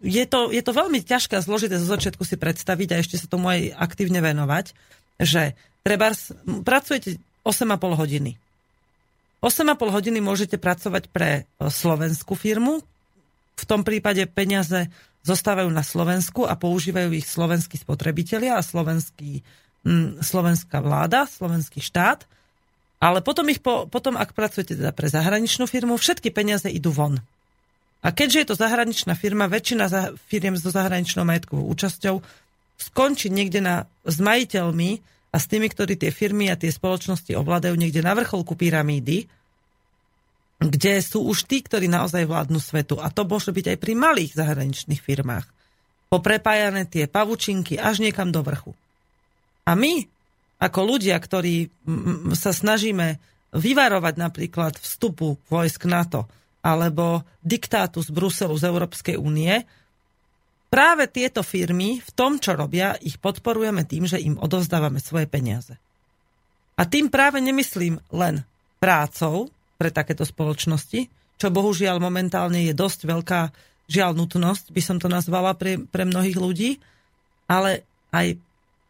[0.00, 3.26] je to, je to veľmi ťažké a zložité zo začiatku si predstaviť a ešte sa
[3.26, 4.72] tomu aj aktívne venovať,
[5.18, 6.14] že treba
[6.62, 8.38] pracujete 8,5 hodiny.
[9.40, 12.84] 8,5 hodiny môžete pracovať pre e, slovenskú firmu,
[13.60, 14.88] v tom prípade peniaze
[15.20, 19.44] zostávajú na Slovensku a používajú ich slovenskí spotrebitelia a slovenský,
[19.84, 22.24] hm, slovenská vláda, slovenský štát.
[23.00, 27.20] Ale potom, ich po, potom, ak pracujete teda pre zahraničnú firmu, všetky peniaze idú von.
[28.00, 32.16] A keďže je to zahraničná firma, väčšina firiem so zahraničnou majetkovou účasťou
[32.80, 34.90] skončí niekde na, s majiteľmi
[35.30, 39.28] a s tými, ktorí tie firmy a tie spoločnosti ovládajú niekde na vrcholku pyramídy,
[40.60, 42.96] kde sú už tí, ktorí naozaj vládnu svetu.
[43.00, 45.46] A to môže byť aj pri malých zahraničných firmách.
[46.08, 48.72] Poprepájané tie pavučinky až niekam do vrchu.
[49.68, 50.04] A my,
[50.58, 51.70] ako ľudia, ktorí
[52.34, 53.20] sa snažíme
[53.54, 56.26] vyvarovať napríklad vstupu vojsk NATO,
[56.60, 59.64] alebo diktátu z Bruselu, z Európskej únie,
[60.68, 65.74] práve tieto firmy v tom, čo robia, ich podporujeme tým, že im odovzdávame svoje peniaze.
[66.76, 68.44] A tým práve nemyslím len
[68.80, 71.08] prácou pre takéto spoločnosti,
[71.40, 73.40] čo bohužiaľ momentálne je dosť veľká
[73.90, 76.70] žiaľ nutnosť, by som to nazvala pre, pre mnohých ľudí,
[77.50, 77.82] ale
[78.14, 78.38] aj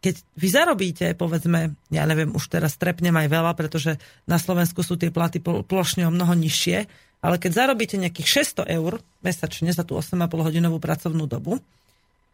[0.01, 4.97] keď vy zarobíte, povedzme, ja neviem, už teraz trepnem aj veľa, pretože na Slovensku sú
[4.97, 6.89] tie platy plošne o mnoho nižšie,
[7.21, 11.61] ale keď zarobíte nejakých 600 eur mesačne za tú 8,5 hodinovú pracovnú dobu,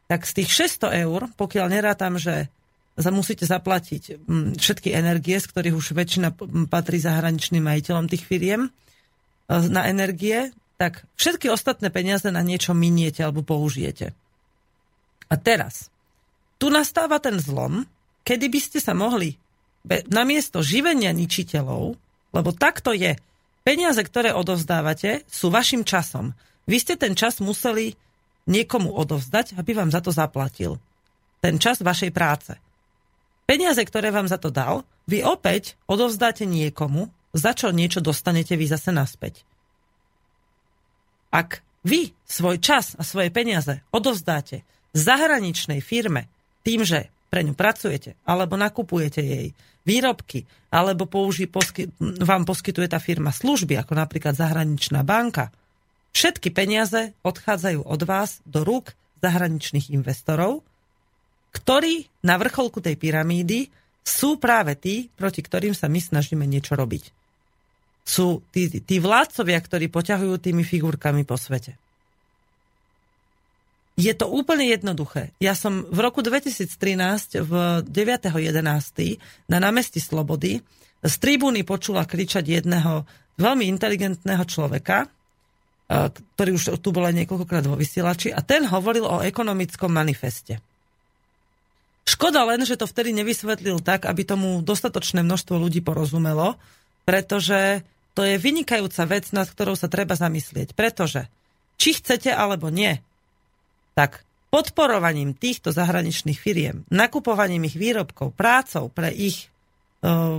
[0.07, 2.47] tak z tých 600 eur, pokiaľ nerátam, že
[2.97, 6.33] za musíte zaplatiť mm, všetky energie, z ktorých už väčšina
[6.71, 8.69] patrí zahraničným majiteľom tých firiem e,
[9.69, 10.49] na energie,
[10.81, 14.17] tak všetky ostatné peniaze na niečo miniete alebo použijete.
[15.27, 15.91] A teraz,
[16.57, 17.85] tu nastáva ten zlom,
[18.25, 19.37] kedy by ste sa mohli
[20.09, 21.95] namiesto živenia ničiteľov,
[22.33, 23.13] lebo takto je,
[23.67, 26.31] peniaze, ktoré odovzdávate, sú vašim časom.
[26.63, 27.99] Vy ste ten čas museli
[28.47, 30.79] niekomu odovzdať, aby vám za to zaplatil.
[31.43, 32.55] Ten čas vašej práce.
[33.43, 38.71] Peniaze, ktoré vám za to dal, vy opäť odovzdáte niekomu, za čo niečo dostanete vy
[38.71, 39.43] zase naspäť.
[41.27, 44.63] Ak vy svoj čas a svoje peniaze odovzdáte
[44.95, 46.31] zahraničnej firme,
[46.63, 49.47] tým, že pre ňu pracujete, alebo nakupujete jej
[49.87, 55.51] výrobky, alebo použi, posky, vám poskytuje tá firma služby, ako napríklad zahraničná banka,
[56.11, 58.91] všetky peniaze odchádzajú od vás do rúk
[59.23, 60.63] zahraničných investorov,
[61.55, 63.71] ktorí na vrcholku tej pyramídy
[64.03, 67.11] sú práve tí, proti ktorým sa my snažíme niečo robiť.
[68.07, 71.75] Sú tí, tí vládcovia, ktorí poťahujú tými figurkami po svete.
[73.97, 75.33] Je to úplne jednoduché.
[75.41, 76.69] Ja som v roku 2013
[77.41, 78.61] v 9.11.
[79.49, 80.61] na námestí Slobody
[81.01, 83.09] z tribúny počula kričať jedného
[83.41, 85.07] veľmi inteligentného človeka, e,
[86.13, 90.61] ktorý už tu bol aj niekoľkokrát vo vysielači, a ten hovoril o ekonomickom manifeste.
[92.07, 96.55] Škoda len, že to vtedy nevysvetlil tak, aby tomu dostatočné množstvo ľudí porozumelo,
[97.01, 97.81] pretože
[98.13, 100.73] to je vynikajúca vec, nad ktorou sa treba zamyslieť.
[100.73, 101.29] Pretože
[101.77, 102.97] či chcete alebo nie,
[103.97, 104.21] tak
[104.53, 109.49] podporovaním týchto zahraničných firiem, nakupovaním ich výrobkov, prácou pre ich
[110.05, 110.37] e,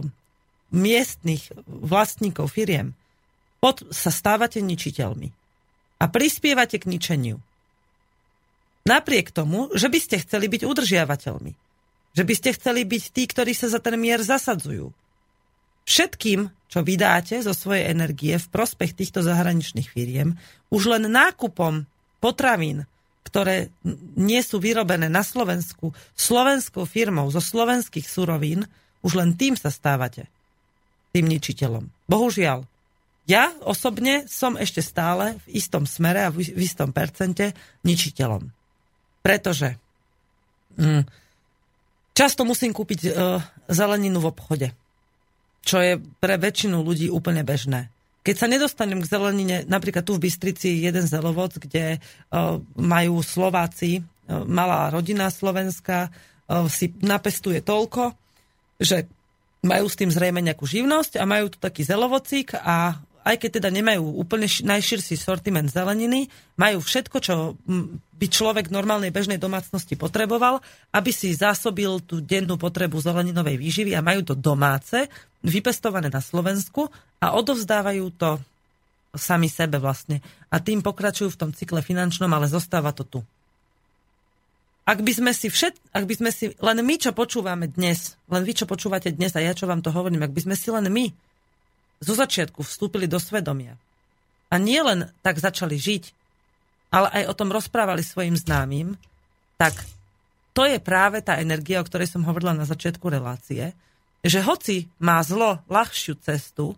[0.71, 2.95] miestnych vlastníkov firiem,
[3.59, 5.35] pod, sa stávate ničiteľmi
[5.99, 7.43] a prispievate k ničeniu.
[8.87, 11.53] Napriek tomu, že by ste chceli byť udržiavateľmi.
[12.15, 14.95] Že by ste chceli byť tí, ktorí sa za ten mier zasadzujú.
[15.85, 20.39] Všetkým, čo vydáte zo svojej energie v prospech týchto zahraničných firiem,
[20.71, 21.85] už len nákupom
[22.23, 22.89] potravín,
[23.29, 23.69] ktoré
[24.17, 28.65] nie sú vyrobené na Slovensku slovenskou firmou zo slovenských surovín,
[29.05, 30.27] už len tým sa stávate.
[31.13, 32.09] Tým ničiteľom.
[32.09, 32.65] Bohužiaľ.
[33.29, 37.53] Ja osobne som ešte stále v istom smere a v istom percente
[37.85, 38.49] ničiteľom.
[39.21, 39.77] Pretože
[40.81, 41.05] mm,
[42.17, 43.11] často musím kúpiť e,
[43.69, 44.69] zeleninu v obchode,
[45.61, 47.93] čo je pre väčšinu ľudí úplne bežné.
[48.29, 54.05] Keď sa nedostanem k zelenine, napríklad tu v Bystrici jeden zelovod, kde uh, majú Slováci,
[54.05, 58.13] uh, malá rodina slovenská, uh, si napestuje toľko,
[58.77, 59.09] že
[59.65, 63.69] majú s tým zrejme nejakú živnosť a majú tu taký zelovocík a aj keď teda
[63.69, 67.61] nemajú úplne najširší sortiment zeleniny, majú všetko, čo
[68.17, 70.65] by človek normálnej bežnej domácnosti potreboval,
[70.97, 75.13] aby si zásobil tú dennú potrebu zeleninovej výživy a majú to domáce,
[75.45, 76.89] vypestované na Slovensku
[77.21, 78.41] a odovzdávajú to
[79.13, 80.25] sami sebe vlastne.
[80.49, 83.21] A tým pokračujú v tom cykle finančnom, ale zostáva to tu.
[84.89, 88.41] Ak by sme si všet, ak by sme si, len my, čo počúvame dnes, len
[88.41, 90.89] vy, čo počúvate dnes a ja, čo vám to hovorím, ak by sme si len
[90.89, 91.28] my
[91.99, 93.75] zo začiatku vstúpili do svedomia
[94.49, 94.81] a nie
[95.21, 96.05] tak začali žiť,
[96.89, 98.97] ale aj o tom rozprávali svojim známym,
[99.61, 99.77] tak
[100.57, 103.77] to je práve tá energia, o ktorej som hovorila na začiatku relácie,
[104.25, 106.75] že hoci má zlo ľahšiu cestu,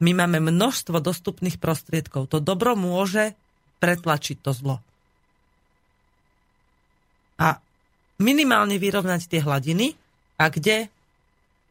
[0.00, 2.32] my máme množstvo dostupných prostriedkov.
[2.32, 3.36] To dobro môže
[3.84, 4.76] pretlačiť to zlo.
[7.36, 7.60] A
[8.16, 9.92] minimálne vyrovnať tie hladiny
[10.40, 10.88] a kde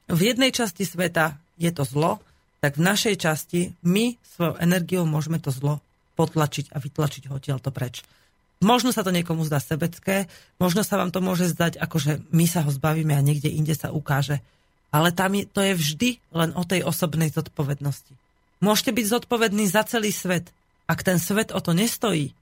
[0.10, 2.22] v jednej časti sveta je to zlo,
[2.60, 5.80] tak v našej časti my svojou energiou môžeme to zlo
[6.20, 8.04] potlačiť a vytlačiť ho to preč.
[8.60, 10.28] Možno sa to niekomu zdá sebecké,
[10.60, 13.72] možno sa vám to môže zdať, ako že my sa ho zbavíme a niekde inde
[13.72, 14.44] sa ukáže.
[14.92, 18.12] Ale tam je, to je vždy len o tej osobnej zodpovednosti.
[18.60, 20.52] Môžete byť zodpovední za celý svet.
[20.92, 22.36] Ak ten svet o to nestojí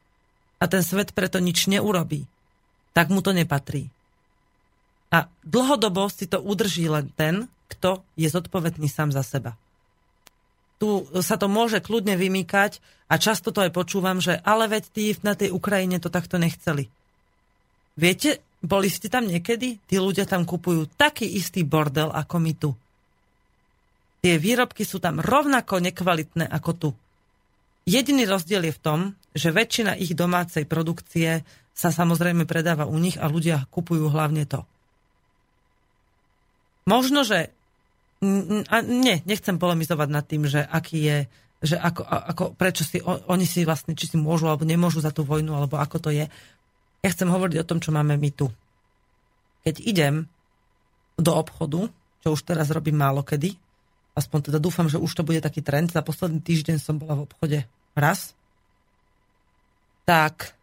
[0.57, 2.25] a ten svet preto nič neurobí,
[2.97, 3.93] tak mu to nepatrí.
[5.13, 9.53] A dlhodobo si to udrží len ten, kto je zodpovedný sám za seba.
[10.77, 15.13] Tu sa to môže kľudne vymýkať a často to aj počúvam, že ale veď tí
[15.25, 16.89] na tej Ukrajine to takto nechceli.
[17.97, 19.81] Viete, boli ste tam niekedy?
[19.85, 22.69] Tí ľudia tam kupujú taký istý bordel ako my tu.
[24.21, 26.89] Tie výrobky sú tam rovnako nekvalitné ako tu.
[27.87, 28.99] Jediný rozdiel je v tom,
[29.31, 31.45] že väčšina ich domácej produkcie
[31.77, 34.65] sa samozrejme predáva u nich a ľudia kupujú hlavne to.
[36.89, 37.53] Možno, že
[38.67, 41.17] a nie, nechcem polemizovať nad tým, že aký je,
[41.61, 45.21] že ako, ako, prečo si oni si vlastne, či si môžu alebo nemôžu za tú
[45.21, 46.25] vojnu, alebo ako to je.
[47.05, 48.49] Ja chcem hovoriť o tom, čo máme my tu.
[49.61, 50.25] Keď idem
[51.17, 51.89] do obchodu,
[52.25, 53.53] čo už teraz robím málo kedy,
[54.17, 57.25] aspoň teda dúfam, že už to bude taký trend, za posledný týždeň som bola v
[57.29, 57.59] obchode
[57.93, 58.33] raz,
[60.09, 60.57] tak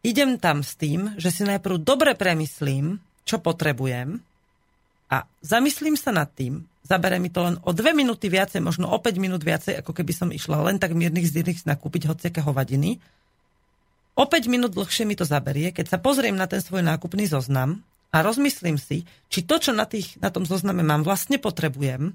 [0.00, 2.96] idem tam s tým, že si najprv dobre premyslím,
[3.28, 4.20] čo potrebujem
[5.12, 9.00] a zamyslím sa nad tým, zabere mi to len o dve minúty viacej, možno o
[9.00, 13.00] 5 minút viacej, ako keby som išla len tak miernych zdyrných nakúpiť hociaké hovadiny.
[14.14, 17.82] O 5 minút dlhšie mi to zaberie, keď sa pozriem na ten svoj nákupný zoznam
[18.14, 22.14] a rozmyslím si, či to, čo na, tých, na tom zozname mám, vlastne potrebujem.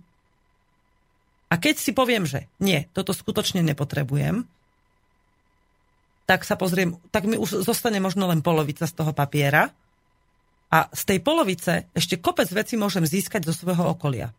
[1.49, 4.45] A keď si poviem, že nie, toto skutočne nepotrebujem,
[6.29, 9.73] tak sa pozriem, tak mi už zostane možno len polovica z toho papiera
[10.69, 14.29] a z tej polovice ešte kopec veci môžem získať zo svojho okolia.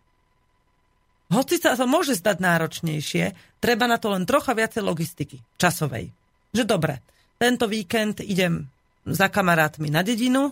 [1.30, 6.10] Hoci sa to môže zdať náročnejšie, treba na to len trocha viacej logistiky, časovej.
[6.50, 6.98] Že dobre,
[7.38, 8.66] tento víkend idem
[9.06, 10.50] za kamarátmi na dedinu,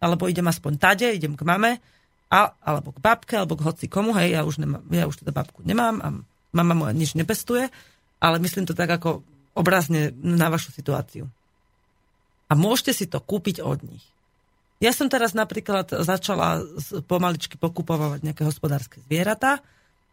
[0.00, 1.80] alebo idem aspoň tade, idem k mame,
[2.30, 5.32] a, alebo k babke, alebo k hoci komu, hej, ja už, nemám, ja už teda
[5.34, 6.08] babku nemám a
[6.54, 7.72] mama moja nič nepestuje,
[8.22, 9.24] ale myslím to tak ako
[9.56, 11.26] obrazne na vašu situáciu.
[12.46, 14.04] A môžete si to kúpiť od nich.
[14.80, 16.64] Ja som teraz napríklad začala
[17.04, 19.60] pomaličky pokupovať nejaké hospodárske zvieratá,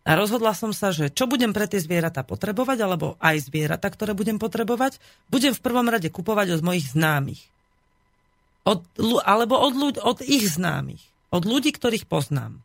[0.07, 4.15] a rozhodla som sa, že čo budem pre tie zvieratá potrebovať, alebo aj zvieratá, ktoré
[4.15, 7.43] budem potrebovať, budem v prvom rade kupovať od mojich známych.
[8.63, 8.87] Od,
[9.27, 11.03] alebo od, ľudí, od ich známych.
[11.27, 12.63] Od ľudí, ktorých poznám.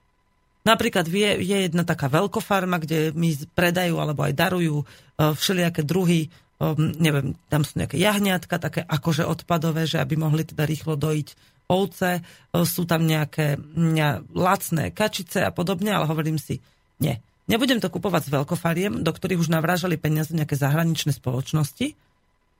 [0.63, 6.31] Napríklad je, je jedna taká veľkofarma, kde mi predajú alebo aj darujú uh, všelijaké druhy,
[6.63, 11.29] um, neviem, tam sú nejaké jahňatka, také akože odpadové, že aby mohli teda rýchlo dojiť
[11.67, 16.63] ovce, uh, sú tam nejaké ne, lacné kačice a podobne, ale hovorím si,
[17.03, 17.19] nie,
[17.51, 21.99] Nebudem to kupovať z veľkofariem, do ktorých už navrážali peniaze nejaké zahraničné spoločnosti,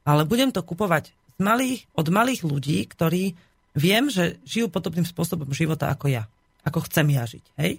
[0.03, 3.39] ale budem to kupovať z malých, od malých ľudí, ktorí
[3.79, 6.27] viem, že žijú podobným spôsobom života ako ja.
[6.67, 7.45] Ako chcem ja žiť.
[7.63, 7.79] Hej?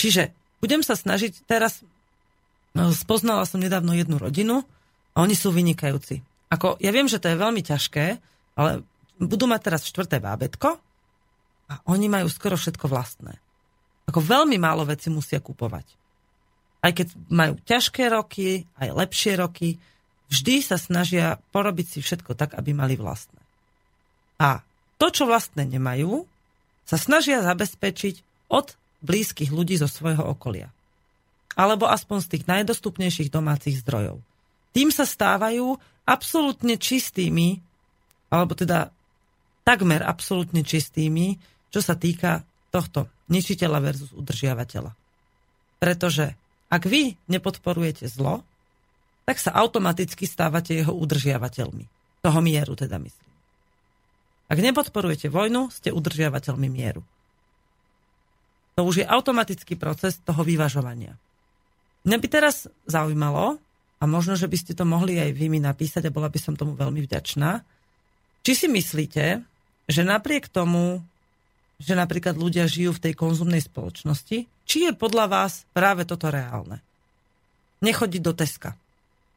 [0.00, 0.32] Čiže
[0.64, 1.84] budem sa snažiť teraz...
[2.72, 4.64] No, spoznala som nedávno jednu rodinu
[5.12, 6.24] a oni sú vynikajúci.
[6.48, 8.16] Ako, ja viem, že to je veľmi ťažké,
[8.56, 8.80] ale
[9.20, 10.80] budú mať teraz štvrté bábetko
[11.68, 13.36] a oni majú skoro všetko vlastné.
[14.10, 15.86] Ako veľmi málo veci musia kupovať.
[16.82, 19.78] Aj keď majú ťažké roky, aj lepšie roky,
[20.26, 23.38] vždy sa snažia porobiť si všetko tak, aby mali vlastné.
[24.42, 24.66] A
[24.98, 26.26] to, čo vlastné nemajú,
[26.82, 30.70] sa snažia zabezpečiť od blízkych ľudí zo svojho okolia.
[31.54, 34.18] Alebo aspoň z tých najdostupnejších domácich zdrojov.
[34.72, 35.76] Tým sa stávajú
[36.08, 37.60] absolútne čistými,
[38.32, 38.90] alebo teda
[39.62, 41.38] takmer absolútne čistými,
[41.70, 42.42] čo sa týka
[42.72, 44.96] tohto ničiteľa versus udržiavateľa.
[45.76, 46.34] Pretože
[46.72, 48.40] ak vy nepodporujete zlo,
[49.28, 51.84] tak sa automaticky stávate jeho udržiavateľmi.
[52.24, 53.32] Toho mieru teda myslím.
[54.48, 57.04] Ak nepodporujete vojnu, ste udržiavateľmi mieru.
[58.76, 61.14] To už je automatický proces toho vyvažovania.
[62.08, 63.60] Mňa by teraz zaujímalo,
[64.02, 66.58] a možno, že by ste to mohli aj vy mi napísať a bola by som
[66.58, 67.62] tomu veľmi vďačná,
[68.42, 69.46] či si myslíte,
[69.86, 71.06] že napriek tomu,
[71.82, 76.78] že napríklad ľudia žijú v tej konzumnej spoločnosti, či je podľa vás práve toto reálne?
[77.82, 78.78] Nechodiť do Teska.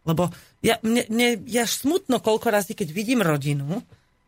[0.05, 0.29] Lebo
[0.61, 3.81] ja, mne, mne ja smutno koľko razy, keď vidím rodinu,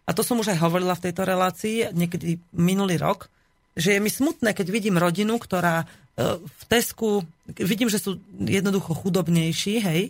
[0.07, 3.29] a to som už aj hovorila v tejto relácii niekedy minulý rok,
[3.77, 8.97] že je mi smutné, keď vidím rodinu, ktorá e, v Tesku, vidím, že sú jednoducho
[8.97, 10.09] chudobnejší, hej,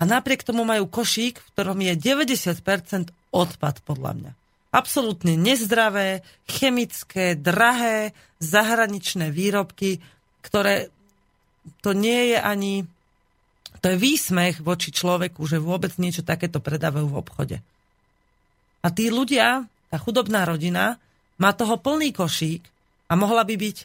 [0.00, 4.32] a napriek tomu majú košík, v ktorom je 90% odpad, podľa mňa
[4.74, 8.10] absolútne nezdravé, chemické, drahé,
[8.42, 10.02] zahraničné výrobky,
[10.42, 10.90] ktoré
[11.80, 12.74] to nie je ani...
[13.80, 17.56] To je výsmech voči človeku, že vôbec niečo takéto predávajú v obchode.
[18.80, 20.96] A tí ľudia, tá chudobná rodina,
[21.36, 22.64] má toho plný košík
[23.08, 23.76] a mohla by byť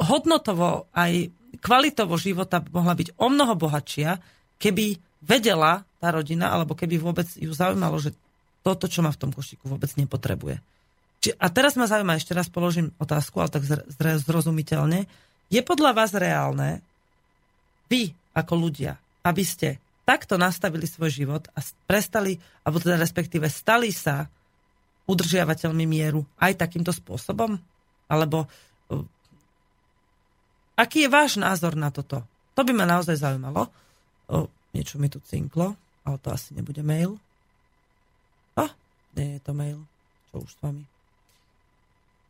[0.00, 1.28] hodnotovo aj
[1.60, 4.20] kvalitovo života mohla byť o mnoho bohatšia,
[4.60, 8.14] keby vedela tá rodina, alebo keby vôbec ju zaujímalo, že
[8.62, 10.60] toto, čo má v tom košíku, vôbec nepotrebuje.
[11.18, 13.66] Či, a teraz ma zaujíma, ešte raz položím otázku, ale tak
[14.22, 15.06] zrozumiteľne.
[15.50, 16.78] Je podľa vás reálne,
[17.90, 18.94] vy ako ľudia,
[19.26, 24.30] aby ste takto nastavili svoj život a prestali, alebo teda respektíve stali sa
[25.08, 27.56] udržiavateľmi mieru aj takýmto spôsobom?
[28.08, 29.04] Alebo uh,
[30.78, 32.22] aký je váš názor na toto?
[32.56, 33.68] To by ma naozaj zaujímalo.
[34.28, 37.20] O, niečo mi tu cinklo, ale to asi nebude mail.
[38.58, 38.66] O,
[39.14, 39.80] nie je to mail.
[40.34, 40.84] Čo už s vami?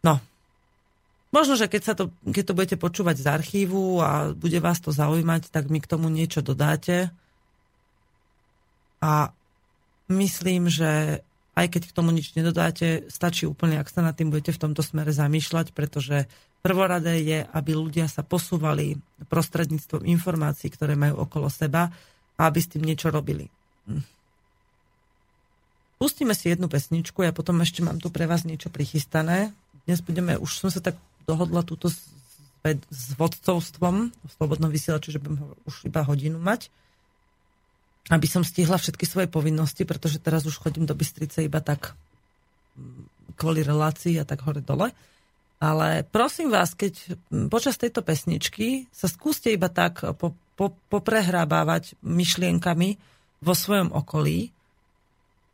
[0.05, 0.21] No,
[1.29, 4.97] Možno, že keď, sa to, keď to budete počúvať z archívu a bude vás to
[4.97, 7.13] zaujímať, tak mi k tomu niečo dodáte.
[9.05, 9.29] A
[10.09, 11.21] myslím, že
[11.53, 14.81] aj keď k tomu nič nedodáte, stačí úplne, ak sa nad tým budete v tomto
[14.81, 16.31] smere zamýšľať, pretože
[16.65, 18.97] prvoradé je, aby ľudia sa posúvali
[19.29, 21.93] prostredníctvom informácií, ktoré majú okolo seba
[22.39, 23.53] a aby s tým niečo robili.
[23.85, 24.18] Hm.
[25.99, 29.51] Pustíme si jednu pesničku, ja potom ešte mám tu pre vás niečo prichystané.
[29.83, 30.95] Dnes budeme, už som sa tak
[31.27, 32.07] dohodla túto s,
[32.87, 36.71] s vodcovstvom v Slobodnom vysielači, že budem už iba hodinu mať,
[38.15, 41.99] aby som stihla všetky svoje povinnosti, pretože teraz už chodím do Bystrice iba tak
[42.79, 44.95] mm, kvôli relácii a tak hore-dole.
[45.59, 47.19] Ale prosím vás, keď
[47.51, 52.95] počas tejto pesničky sa skúste iba tak po, po, poprehrábávať myšlienkami
[53.43, 54.55] vo svojom okolí,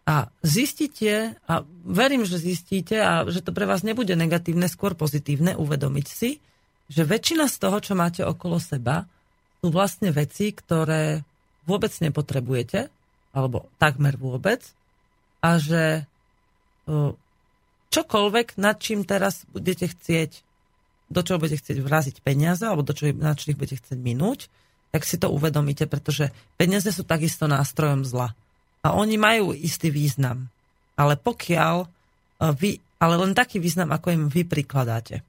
[0.04, 5.56] a zistíte, a verím, že zistíte, a že to pre vás nebude negatívne, skôr pozitívne,
[5.56, 6.44] uvedomiť si,
[6.92, 9.08] že väčšina z toho, čo máte okolo seba,
[9.64, 11.24] sú vlastne veci, ktoré
[11.64, 12.92] vôbec nepotrebujete,
[13.32, 14.60] alebo takmer vôbec,
[15.40, 16.04] a že
[17.88, 20.44] čokoľvek, nad čím teraz budete chcieť,
[21.08, 24.52] do čoho budete chcieť vraziť peniaze, alebo do čoho, nad čím budete chcieť minúť,
[24.92, 26.28] tak si to uvedomíte, pretože
[26.60, 28.36] peniaze sú takisto nástrojom zla.
[28.84, 30.52] A oni majú istý význam.
[30.94, 31.86] Ale pokiaľ e,
[32.52, 32.70] vy,
[33.00, 35.24] ale len taký význam, ako im vy prikladáte.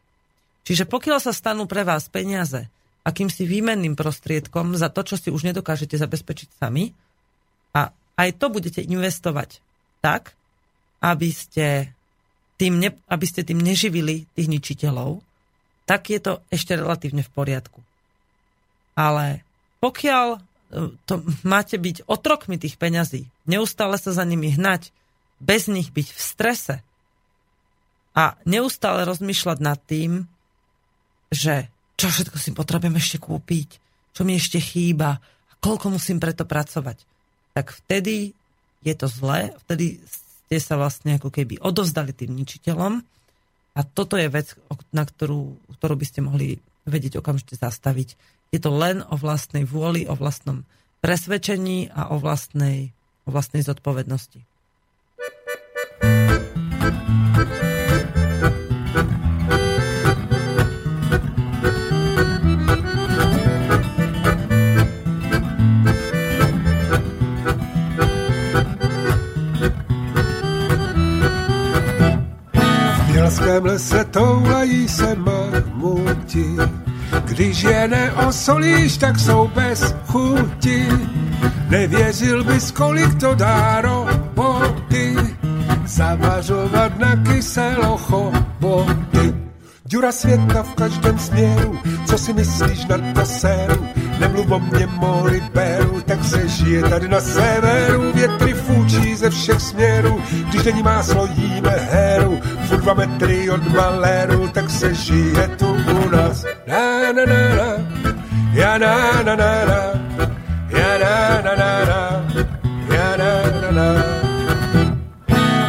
[0.67, 2.67] Čiže pokiaľ sa stanú pre vás peniaze
[3.05, 6.89] akýmsi výmenným prostriedkom za to, čo si už nedokážete zabezpečiť sami,
[7.75, 9.61] a aj to budete investovať
[10.01, 10.33] tak,
[11.03, 11.93] aby ste
[12.57, 15.21] tým, ne, aby ste tým neživili tých ničiteľov,
[15.85, 17.79] tak je to ešte relatívne v poriadku.
[18.97, 19.43] Ale
[19.83, 20.41] pokiaľ
[21.07, 21.13] to
[21.47, 24.91] máte byť otrokmi tých peňazí, neustále sa za nimi hnať,
[25.39, 26.75] bez nich byť v strese.
[28.15, 30.27] A neustále rozmýšľať nad tým,
[31.31, 31.67] že
[31.99, 33.69] čo všetko si potrebujem ešte kúpiť,
[34.15, 37.03] čo mi ešte chýba a koľko musím preto pracovať,
[37.55, 38.35] tak vtedy
[38.83, 43.01] je to zlé, vtedy ste sa vlastne ako keby odovzdali tým ničiteľom.
[43.75, 44.55] A toto je vec,
[44.95, 48.15] na ktorú, ktorú by ste mohli vedieť okamžite zastaviť
[48.55, 50.63] je to len o vlastnej vôli, o vlastnom
[51.03, 52.95] presvedčení a o vlastnej,
[53.27, 54.39] o vlastnej zodpovednosti.
[73.55, 76.59] V lese toulají se mamuti
[77.25, 80.87] když je neosolíš, tak jsou bez chuti.
[81.69, 85.15] Nevěřil bys, kolik to dá roboty.
[85.85, 89.35] Zavařovat na kyselo choboty.
[89.85, 93.87] Dura světa v každém směru, co si myslíš na to séru?
[94.19, 98.11] Nemluv o mě, moli beru, tak se žije tady na severu.
[98.13, 102.39] Větry fúčí ze všech směrů, když není máslo, jíme heru.
[102.67, 105.67] Furt dva metry od maléru, tak se žije tu
[106.05, 106.45] u nás.
[106.67, 107.69] Na, na, na, na,
[108.53, 109.81] ja na, na, na, na,
[110.69, 112.01] ja na, na, na, na,
[112.87, 113.89] ja na, na, na.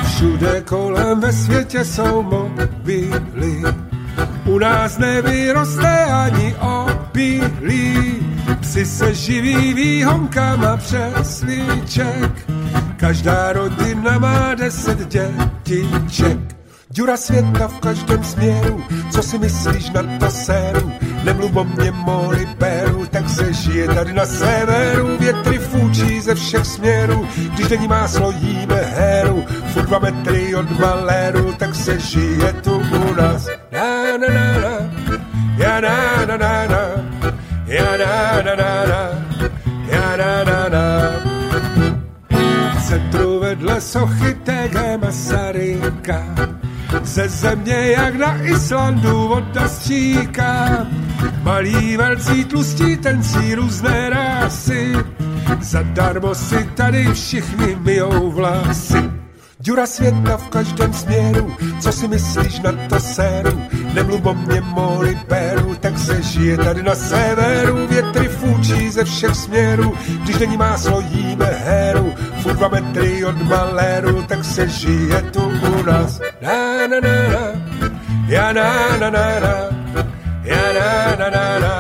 [0.07, 3.63] Všude kolem ve světě jsou mobily,
[4.45, 8.06] u nás nevyroste ani opilí.
[8.67, 12.51] Psi se živí výhonkama přeslíček,
[12.97, 16.39] každá rodina má deset dětiček.
[16.91, 20.93] Dura světa v každém směru, co si myslíš na to séru?
[21.25, 25.17] Nemluv o mě, moli beru, tak se žije tady na severu.
[25.19, 29.45] Větry fúčí ze všech směrů, když není máslo, jíme heru.
[29.73, 33.49] Furt dva metry od maléru, tak se žije tu u nás.
[33.73, 34.97] Na, na, na, na,
[35.57, 37.06] ja na, na, na, na,
[37.67, 39.03] ja na, na, na, na,
[39.91, 40.87] ja na, na.
[42.75, 46.23] V centru vedle sochy TG Masaryka
[47.03, 50.87] ze země jak na Islandu voda stříká.
[51.43, 54.93] Malí, velcí, tlustí, tencí různé rásy,
[55.61, 59.16] zadarmo si tady všichni myjou vlasy.
[59.61, 63.63] Dura světa v každém směru, co si myslíš na to séru?
[63.95, 67.87] Nemluv o mě, moli peru, tak se žije tady na severu.
[67.87, 72.15] Větry fůčí ze všech směrů, když není máslo, jíme heru.
[72.43, 76.21] Furt dva metry od maléru, tak se žije tu u nás.
[76.43, 77.67] Na, na, na, na.
[78.29, 79.55] Ja, na, na, na, na.
[80.45, 81.75] Ja, na, na, na, na.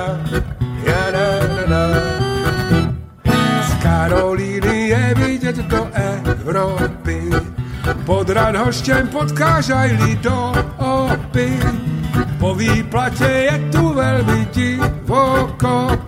[0.85, 1.27] Ja, na,
[1.67, 2.03] na, na.
[3.69, 7.46] Z Karolíny je vidět do Evropy.
[7.95, 11.59] Pod Radhoštěm potkážaj do opy.
[12.39, 15.99] Po výplatě je tu velmi divoko.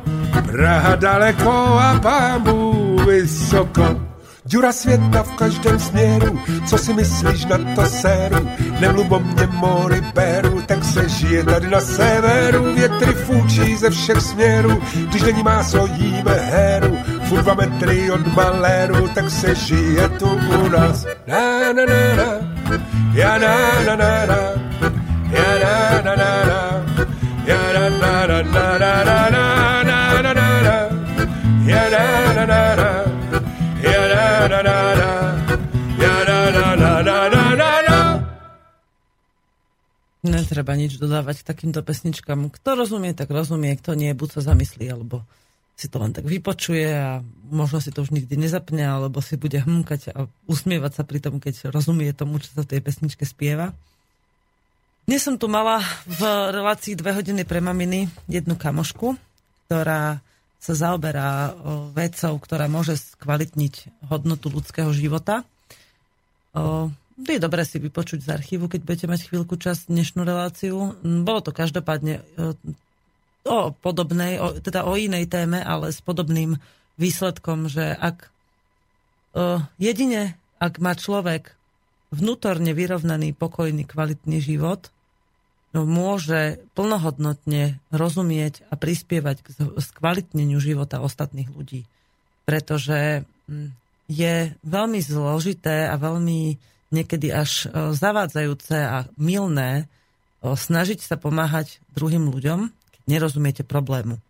[0.47, 4.09] Praha daleko a pámu vysoko.
[4.45, 8.49] Děra světa v každém směru, co si myslíš na to séru?
[8.81, 12.75] Nemluv o mě, mori beru, tak se žije tady na severu.
[12.75, 16.99] Větry fůčí ze všech směrů, když není máslo, jíme heru.
[17.29, 21.05] Furt dva metry od maléru, tak se žije tu u nás.
[21.27, 22.29] Na, na, na, na,
[23.13, 23.53] ja, na,
[23.85, 24.41] na, na, na,
[25.29, 26.61] ja, na, na, na, na,
[27.45, 30.77] ja, na, na, na, na, na, na, na, na, na, na, na,
[31.69, 32.91] ja, na, na, na, na,
[33.85, 35.11] ja, na, na, na, na,
[36.01, 37.99] ja, na, na, na, na, na, na, na.
[40.25, 42.49] Netreba nič dodávať takýmto pesničkám.
[42.49, 45.29] Kto rozumie, tak rozumie, kto nie, buď sa zamyslí, alebo
[45.79, 47.23] si to len tak vypočuje a
[47.55, 51.39] možno si to už nikdy nezapne, alebo si bude hmkať a usmievať sa pri tom,
[51.39, 53.71] keď rozumie tomu, čo sa v tej pesničke spieva.
[55.07, 56.21] Dnes som tu mala v
[56.51, 59.15] relácii dve hodiny pre maminy jednu kamošku,
[59.71, 60.19] ktorá
[60.59, 65.47] sa zaoberá o, vecou, ktorá môže skvalitniť hodnotu ľudského života.
[66.53, 66.91] O,
[67.23, 70.99] je dobré si vypočuť z archívu, keď budete mať chvíľku čas dnešnú reláciu.
[71.07, 72.27] Bolo to každopádne
[73.49, 76.61] o, podobnej, o, teda o inej téme, ale s podobným
[77.01, 78.29] výsledkom, že ak
[79.35, 81.57] o, jedine, ak má človek
[82.13, 84.93] vnútorne vyrovnaný, pokojný, kvalitný život,
[85.77, 89.47] no môže plnohodnotne rozumieť a prispievať k
[89.77, 91.85] skvalitneniu života ostatných ľudí.
[92.49, 93.29] Pretože
[94.09, 94.35] je
[94.65, 96.57] veľmi zložité a veľmi
[96.89, 102.73] niekedy až e, zavádzajúce a milné e, snažiť sa pomáhať druhým ľuďom,
[103.09, 104.21] nerozumiete problému.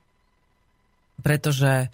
[1.21, 1.91] Pretože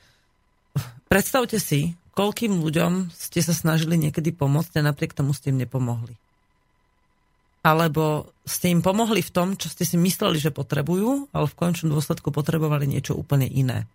[1.08, 6.14] predstavte si, koľkým ľuďom ste sa snažili niekedy pomôcť a napriek tomu ste im nepomohli
[7.64, 11.96] alebo ste im pomohli v tom, čo ste si mysleli, že potrebujú, ale v končnom
[11.96, 13.88] dôsledku potrebovali niečo úplne iné.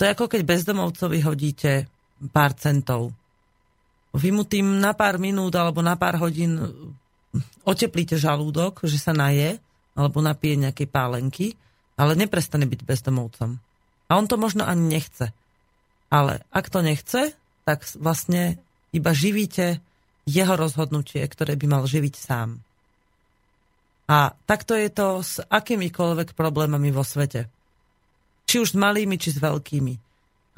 [0.00, 1.84] To je ako keď bezdomovcovi hodíte
[2.32, 3.12] pár centov.
[4.16, 6.56] Vy mu tým na pár minút alebo na pár hodín
[7.68, 9.60] oteplíte žalúdok, že sa naje,
[9.92, 11.46] alebo napije nejakej pálenky,
[12.00, 13.60] ale neprestane byť bezdomovcom.
[14.08, 15.36] A on to možno ani nechce.
[16.08, 17.36] Ale ak to nechce,
[17.68, 18.56] tak vlastne
[18.96, 19.84] iba živíte
[20.24, 22.64] jeho rozhodnutie, ktoré by mal živiť sám.
[24.10, 27.46] A takto je to s akýmikoľvek problémami vo svete.
[28.48, 29.94] Či už s malými, či s veľkými.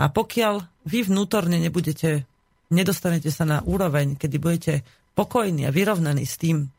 [0.01, 2.25] A pokiaľ vy vnútorne nebudete,
[2.73, 4.75] nedostanete sa na úroveň, kedy budete
[5.13, 6.73] pokojní a vyrovnaní s tým,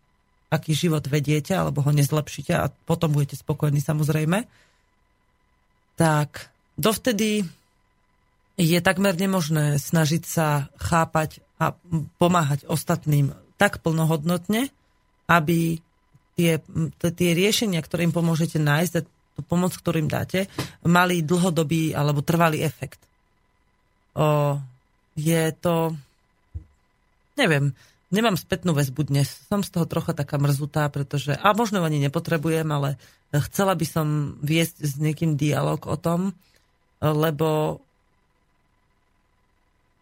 [0.54, 4.46] aký život vediete, alebo ho nezlepšíte a potom budete spokojní samozrejme,
[5.98, 7.42] tak dovtedy
[8.54, 11.74] je takmer nemožné snažiť sa chápať a
[12.22, 14.70] pomáhať ostatným tak plnohodnotne,
[15.26, 15.82] aby
[16.38, 16.62] tie,
[17.02, 20.46] tie riešenia, ktoré im pomôžete nájsť a tú pomoc, ktorú im dáte,
[20.86, 23.02] mali dlhodobý alebo trvalý efekt.
[24.14, 24.62] O,
[25.18, 25.98] je to...
[27.34, 27.74] Neviem,
[28.14, 29.26] nemám spätnú väzbu dnes.
[29.50, 31.34] Som z toho trocha taká mrzutá, pretože...
[31.34, 33.02] A možno ani nepotrebujem, ale
[33.50, 36.38] chcela by som viesť s niekým dialog o tom,
[37.02, 37.82] lebo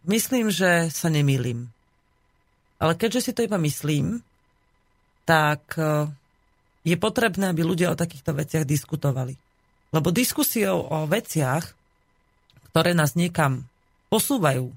[0.04, 1.72] myslím, že sa nemýlim.
[2.76, 4.20] Ale keďže si to iba myslím,
[5.24, 5.80] tak
[6.82, 9.38] je potrebné, aby ľudia o takýchto veciach diskutovali.
[9.94, 11.64] Lebo diskusiou o veciach,
[12.74, 13.64] ktoré nás niekam
[14.12, 14.68] posúvajú,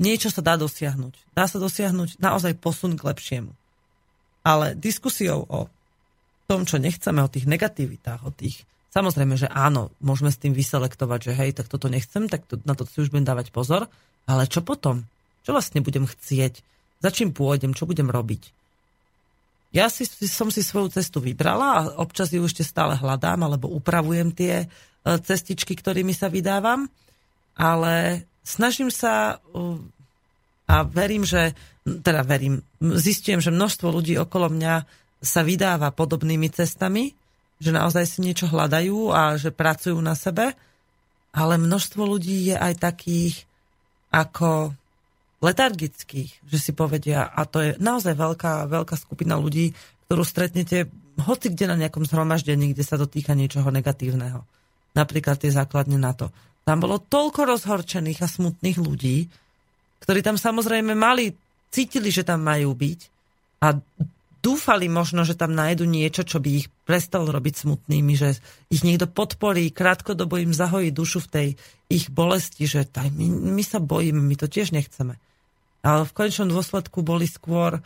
[0.00, 1.36] niečo sa dá dosiahnuť.
[1.36, 3.52] Dá sa dosiahnuť naozaj posun k lepšiemu.
[4.46, 5.68] Ale diskusiou o
[6.46, 8.62] tom, čo nechceme, o tých negativitách, o tých...
[8.94, 12.72] Samozrejme, že áno, môžeme s tým vyselektovať, že hej, tak toto nechcem, tak to, na
[12.72, 13.90] to si už budem dávať pozor.
[14.24, 15.04] Ale čo potom?
[15.44, 16.64] Čo vlastne budem chcieť?
[17.04, 17.76] Za čím pôjdem?
[17.76, 18.56] Čo budem robiť?
[19.74, 24.32] Ja si, som si svoju cestu vybrala a občas ju ešte stále hľadám alebo upravujem
[24.32, 24.66] tie e,
[25.04, 26.88] cestičky, ktorými sa vydávam,
[27.58, 29.42] ale snažím sa
[30.66, 34.74] a verím, že, teda verím, zistujem, že množstvo ľudí okolo mňa
[35.22, 37.14] sa vydáva podobnými cestami,
[37.58, 40.54] že naozaj si niečo hľadajú a že pracujú na sebe,
[41.34, 43.34] ale množstvo ľudí je aj takých
[44.14, 44.74] ako
[45.44, 49.76] letargických, že si povedia, a to je naozaj veľká, veľká skupina ľudí,
[50.08, 54.44] ktorú stretnete hoci kde na nejakom zhromaždení, kde sa dotýka niečoho negatívneho.
[54.96, 56.32] Napríklad tie základne na to.
[56.66, 59.30] Tam bolo toľko rozhorčených a smutných ľudí,
[60.02, 61.30] ktorí tam samozrejme mali,
[61.70, 63.00] cítili, že tam majú byť
[63.62, 63.78] a
[64.42, 68.38] dúfali možno, že tam nájdu niečo, čo by ich prestalo robiť smutnými, že
[68.70, 71.48] ich niekto podporí, krátkodobo im zahojí dušu v tej
[71.90, 75.18] ich bolesti, že taj, my, my sa bojíme, my to tiež nechceme.
[75.86, 77.78] Ale v konečnom dôsledku boli skôr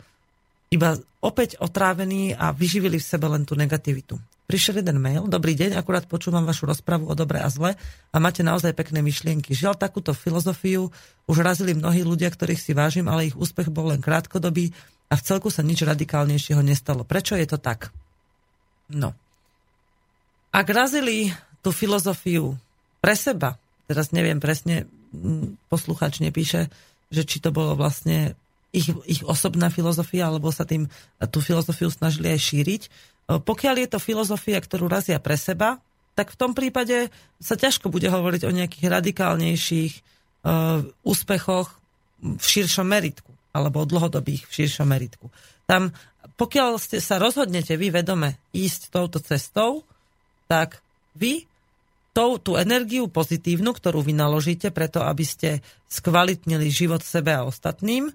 [0.73, 4.17] iba opäť otrávení a vyživili v sebe len tú negativitu.
[4.51, 7.79] Prišiel jeden mail, dobrý deň, akurát počúvam vašu rozpravu o dobre a zle
[8.11, 9.55] a máte naozaj pekné myšlienky.
[9.55, 10.91] Žiaľ, takúto filozofiu
[11.23, 14.75] už razili mnohí ľudia, ktorých si vážim, ale ich úspech bol len krátkodobý
[15.07, 17.07] a v celku sa nič radikálnejšieho nestalo.
[17.07, 17.95] Prečo je to tak?
[18.91, 19.15] No.
[20.51, 21.31] Ak razili
[21.63, 22.59] tú filozofiu
[22.99, 23.55] pre seba,
[23.87, 24.83] teraz neviem presne,
[25.71, 26.67] posluchač nepíše,
[27.07, 28.35] že či to bolo vlastne
[28.71, 30.87] ich, ich osobná filozofia, alebo sa tým
[31.31, 32.81] tú filozofiu snažili aj šíriť.
[33.27, 35.79] Pokiaľ je to filozofia, ktorú razia pre seba,
[36.15, 37.07] tak v tom prípade
[37.39, 39.93] sa ťažko bude hovoriť o nejakých radikálnejších
[40.43, 41.71] uh, úspechoch
[42.19, 45.31] v širšom meritku, alebo o dlhodobých v širšom meritku.
[45.63, 45.95] Tam,
[46.35, 49.87] pokiaľ ste sa rozhodnete vy vedome ísť touto cestou,
[50.51, 50.83] tak
[51.15, 51.47] vy
[52.11, 55.49] tú, tú energiu pozitívnu, ktorú vy naložíte preto, aby ste
[55.87, 58.11] skvalitnili život sebe a ostatným,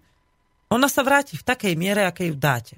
[0.69, 2.77] ona sa vráti v takej miere, aké ju dáte.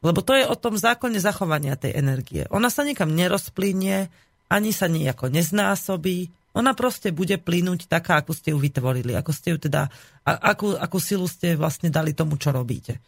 [0.00, 2.48] Lebo to je o tom zákone zachovania tej energie.
[2.48, 4.08] Ona sa nikam nerozplynie,
[4.48, 9.54] ani sa nejako neznásobí, ona proste bude plynúť taká, ako ste ju vytvorili, ako ste
[9.54, 9.86] ju teda,
[10.26, 12.98] akú, akú silu ste vlastne dali tomu, čo robíte.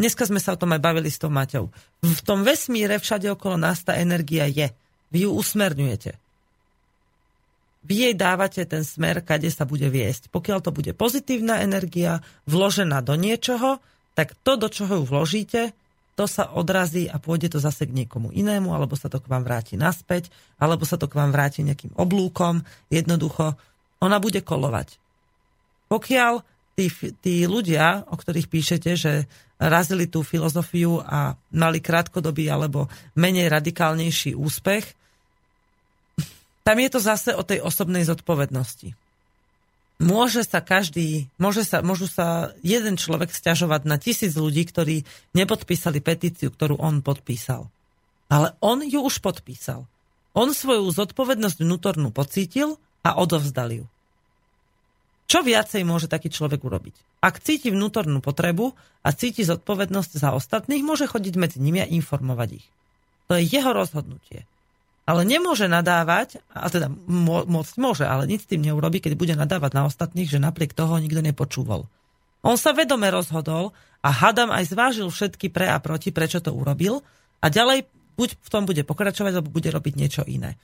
[0.00, 1.68] Dneska sme sa o tom aj bavili s tou Maťou.
[2.00, 4.72] V tom vesmíre všade okolo nás tá energia je.
[5.12, 6.16] Vy ju usmerňujete
[7.80, 10.28] vy jej dávate ten smer, kade sa bude viesť.
[10.28, 13.80] Pokiaľ to bude pozitívna energia vložená do niečoho,
[14.12, 15.72] tak to, do čoho ju vložíte,
[16.20, 19.40] to sa odrazí a pôjde to zase k niekomu inému, alebo sa to k vám
[19.40, 20.28] vráti naspäť,
[20.60, 22.60] alebo sa to k vám vráti nejakým oblúkom.
[22.92, 23.56] Jednoducho,
[24.04, 25.00] ona bude kolovať.
[25.88, 26.44] Pokiaľ
[26.76, 26.92] tí,
[27.24, 29.24] tí ľudia, o ktorých píšete, že
[29.56, 34.92] razili tú filozofiu a mali krátkodobý alebo menej radikálnejší úspech,
[36.60, 38.92] tam je to zase o tej osobnej zodpovednosti.
[40.00, 45.04] Môže sa každý, môže sa, môžu sa jeden človek stiažovať na tisíc ľudí, ktorí
[45.36, 47.68] nepodpísali petíciu, ktorú on podpísal.
[48.32, 49.84] Ale on ju už podpísal.
[50.32, 53.84] On svoju zodpovednosť vnútornú pocítil a odovzdal ju.
[55.28, 57.20] Čo viacej môže taký človek urobiť?
[57.20, 58.72] Ak cíti vnútornú potrebu
[59.04, 62.66] a cíti zodpovednosť za ostatných, môže chodiť medzi nimi a informovať ich.
[63.28, 64.48] To je jeho rozhodnutie
[65.10, 66.86] ale nemôže nadávať, a teda
[67.50, 71.02] môcť môže, ale nič s tým neurobi, keď bude nadávať na ostatných, že napriek toho
[71.02, 71.90] nikto nepočúval.
[72.46, 73.74] On sa vedome rozhodol
[74.06, 77.02] a hadam aj zvážil všetky pre a proti, prečo to urobil
[77.42, 80.54] a ďalej buď v tom bude pokračovať, alebo bude robiť niečo iné.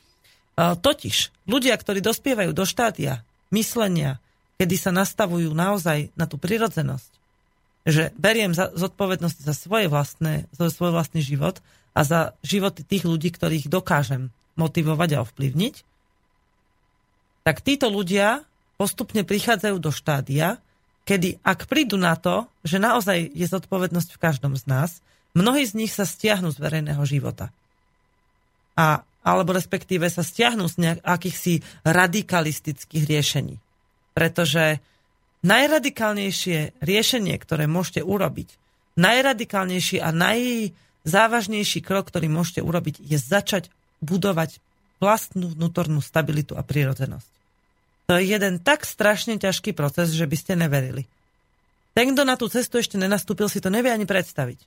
[0.57, 4.23] Totiž ľudia, ktorí dospievajú do štádia myslenia,
[4.57, 7.11] kedy sa nastavujú naozaj na tú prirodzenosť,
[7.85, 11.61] že beriem zodpovednosť za svoje vlastné, za svoj vlastný život
[11.97, 14.29] a za životy tých ľudí, ktorých dokážem
[14.61, 15.75] motivovať a ovplyvniť,
[17.49, 18.45] tak títo ľudia
[18.77, 20.61] postupne prichádzajú do štádia,
[21.09, 24.91] kedy ak prídu na to, že naozaj je zodpovednosť v každom z nás,
[25.33, 27.49] mnohí z nich sa stiahnu z verejného života.
[28.77, 33.57] A, alebo respektíve sa stiahnu z nejakých radikalistických riešení.
[34.13, 34.85] Pretože
[35.47, 38.49] najradikálnejšie riešenie, ktoré môžete urobiť,
[39.01, 40.73] najradikálnejšie a naj,
[41.07, 43.71] závažnejší krok, ktorý môžete urobiť, je začať
[44.03, 44.59] budovať
[44.99, 47.31] vlastnú vnútornú stabilitu a prírodzenosť.
[48.11, 51.07] To je jeden tak strašne ťažký proces, že by ste neverili.
[51.97, 54.61] Ten, kto na tú cestu ešte nenastúpil, si to nevie ani predstaviť.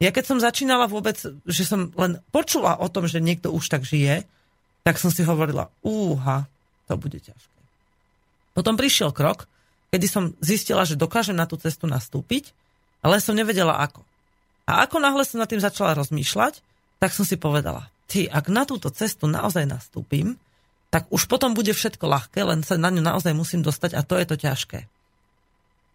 [0.00, 3.84] Ja keď som začínala vôbec, že som len počula o tom, že niekto už tak
[3.84, 4.24] žije,
[4.80, 6.48] tak som si hovorila, úha,
[6.88, 7.60] to bude ťažké.
[8.56, 9.44] Potom prišiel krok,
[9.92, 12.56] kedy som zistila, že dokážem na tú cestu nastúpiť,
[13.04, 14.00] ale som nevedela ako.
[14.68, 16.60] A ako náhle som nad tým začala rozmýšľať,
[17.00, 20.36] tak som si povedala, ty, ak na túto cestu naozaj nastúpim,
[20.90, 24.18] tak už potom bude všetko ľahké, len sa na ňu naozaj musím dostať a to
[24.18, 24.80] je to ťažké.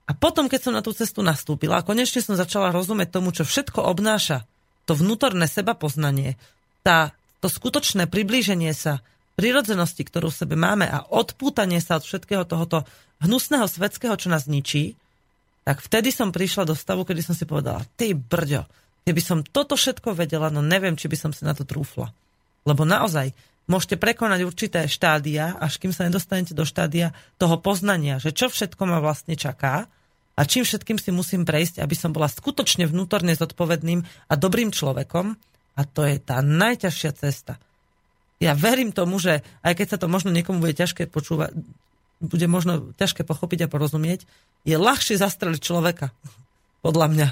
[0.05, 3.43] A potom, keď som na tú cestu nastúpila a konečne som začala rozumieť tomu, čo
[3.43, 4.47] všetko obnáša
[4.85, 6.37] to vnútorné seba poznanie,
[6.85, 9.01] tá, to skutočné priblíženie sa
[9.35, 12.87] prirodzenosti, ktorú v sebe máme a odpútanie sa od všetkého tohoto
[13.19, 14.95] hnusného svetského, čo nás ničí,
[15.65, 18.69] tak vtedy som prišla do stavu, kedy som si povedala, ty brďo,
[19.01, 22.13] keby som toto všetko vedela, no neviem, či by som si na to trúfla.
[22.69, 23.33] Lebo naozaj,
[23.65, 28.85] môžete prekonať určité štádia, až kým sa nedostanete do štádia toho poznania, že čo všetko
[28.85, 29.89] ma vlastne čaká
[30.37, 35.33] a čím všetkým si musím prejsť, aby som bola skutočne vnútorne zodpovedným a dobrým človekom.
[35.75, 37.59] A to je tá najťažšia cesta.
[38.39, 41.55] Ja verím tomu, že aj keď sa to možno niekomu bude ťažké počúvať,
[42.25, 44.25] bude možno ťažké pochopiť a porozumieť,
[44.65, 46.11] je ľahšie zastreliť človeka.
[46.81, 47.27] Podľa mňa.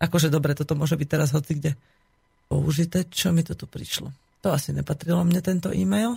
[0.00, 1.72] Akože dobre, toto môže byť teraz hoci kde
[2.48, 3.04] použité.
[3.06, 4.10] Čo mi to tu prišlo?
[4.40, 6.16] To asi nepatrilo mne tento e-mail.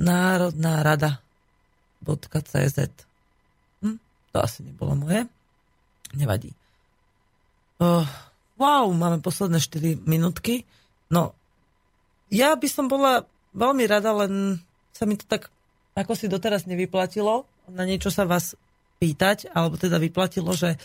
[0.00, 1.22] Národná rada
[2.02, 2.78] .cz
[3.84, 3.96] hm?
[4.32, 5.28] To asi nebolo moje.
[6.16, 6.50] Nevadí.
[7.80, 8.04] Uh,
[8.58, 10.66] wow, máme posledné 4 minútky.
[11.08, 11.32] No,
[12.30, 14.62] ja by som bola veľmi rada, len
[14.94, 15.50] sa mi to tak
[16.00, 17.44] ako si doteraz nevyplatilo.
[17.68, 18.56] Na niečo sa vás
[19.00, 20.78] pýtať, alebo teda vyplatilo, že e,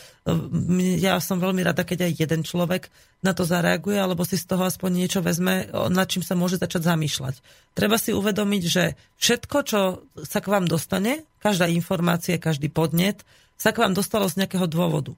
[1.04, 2.88] ja som veľmi rada, keď aj jeden človek
[3.20, 6.96] na to zareaguje, alebo si z toho aspoň niečo vezme, nad čím sa môže začať
[6.96, 7.36] zamýšľať.
[7.76, 9.80] Treba si uvedomiť, že všetko, čo
[10.24, 13.20] sa k vám dostane, každá informácia, každý podnet,
[13.60, 15.12] sa k vám dostalo z nejakého dôvodu.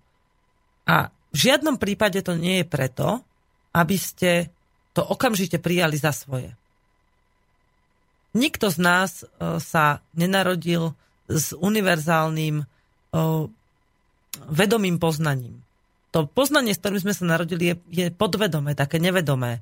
[0.89, 3.21] A v žiadnom prípade to nie je preto,
[3.77, 4.49] aby ste
[4.97, 6.49] to okamžite prijali za svoje.
[8.35, 9.25] Nikto z nás e,
[9.61, 10.95] sa nenarodil
[11.27, 12.63] s univerzálnym
[14.47, 15.63] vedomým poznaním.
[16.15, 19.59] To poznanie, s ktorým sme sa narodili, je, podvedomé, také nevedomé.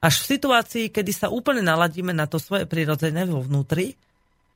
[0.00, 3.96] Až v situácii, kedy sa úplne naladíme na to svoje prirodzené vo vnútri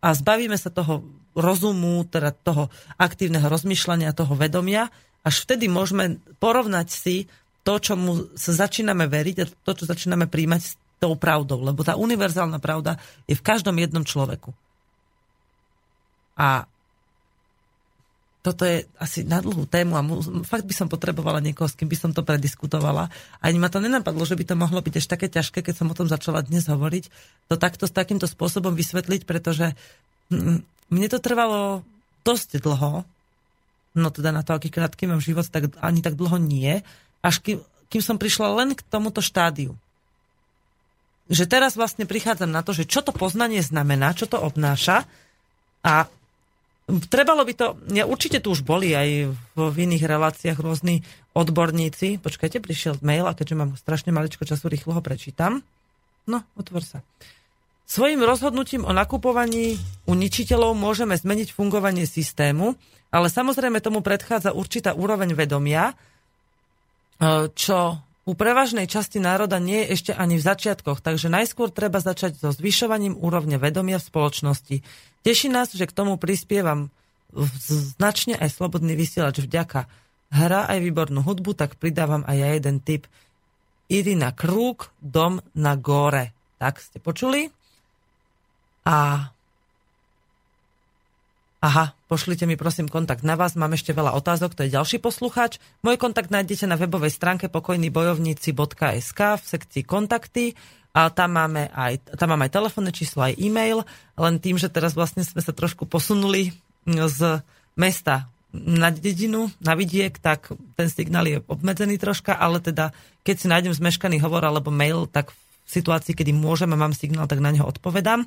[0.05, 2.69] a zbavíme sa toho rozumu, teda toho
[3.01, 4.93] aktívneho rozmýšľania, toho vedomia,
[5.25, 7.17] až vtedy môžeme porovnať si
[7.65, 10.63] to, čomu sa začíname veriť a to, čo začíname príjmať
[10.99, 11.63] tou pravdou.
[11.63, 14.53] Lebo tá univerzálna pravda je v každom jednom človeku.
[16.39, 16.71] A
[18.39, 20.03] toto je asi na dlhú tému a
[20.47, 23.11] fakt by som potrebovala niekoho, s kým by som to prediskutovala.
[23.43, 25.99] Ani ma to nenapadlo, že by to mohlo byť ešte také ťažké, keď som o
[25.99, 27.05] tom začala dnes hovoriť,
[27.51, 29.75] to takto s takýmto spôsobom vysvetliť, pretože
[30.89, 31.83] mne to trvalo
[32.23, 33.03] dosť dlho,
[33.99, 36.81] no teda na to, aký krátky mám život, tak ani tak dlho nie,
[37.21, 37.59] až kým,
[37.91, 39.75] kým som prišla len k tomuto štádiu.
[41.29, 45.05] Že teraz vlastne prichádzam na to, že čo to poznanie znamená, čo to obnáša
[45.85, 46.09] a
[46.89, 51.05] Trebalo by to, ja, určite tu už boli aj v, v iných reláciách rôzni
[51.37, 52.17] odborníci.
[52.17, 55.61] Počkajte, prišiel mail a keďže mám strašne maličko času, rýchlo ho prečítam.
[56.25, 57.05] No, otvor sa.
[57.85, 59.77] Svojim rozhodnutím o nakupovaní
[60.09, 62.73] u ničiteľov môžeme zmeniť fungovanie systému,
[63.13, 65.95] ale samozrejme tomu predchádza určitá úroveň vedomia, e,
[67.53, 72.37] čo u prevažnej časti národa nie je ešte ani v začiatkoch, takže najskôr treba začať
[72.37, 74.77] so zvyšovaním úrovne vedomia v spoločnosti.
[75.25, 76.93] Teší nás, že k tomu prispievam
[77.97, 79.89] značne aj slobodný vysielač vďaka.
[80.29, 83.09] Hra aj výbornú hudbu, tak pridávam aj ja jeden tip.
[83.89, 86.37] Irina Krúk, Dom na góre.
[86.61, 87.49] Tak ste počuli?
[88.85, 89.33] A
[91.59, 95.61] Aha, pošlite mi prosím kontakt na vás, mám ešte veľa otázok, to je ďalší posluchač.
[95.85, 100.57] Môj kontakt nájdete na webovej stránke pokojnýbojovníci.sk v sekcii kontakty
[100.97, 103.85] a tam máme aj, tam máme aj telefónne číslo, aj e-mail,
[104.17, 106.57] len tým, že teraz vlastne sme sa trošku posunuli
[106.89, 107.45] z
[107.77, 113.47] mesta na dedinu, na vidiek, tak ten signál je obmedzený troška, ale teda keď si
[113.47, 115.37] nájdem zmeškaný hovor alebo mail, tak
[115.69, 118.25] v situácii, kedy môžeme, mám signál, tak na neho odpovedám.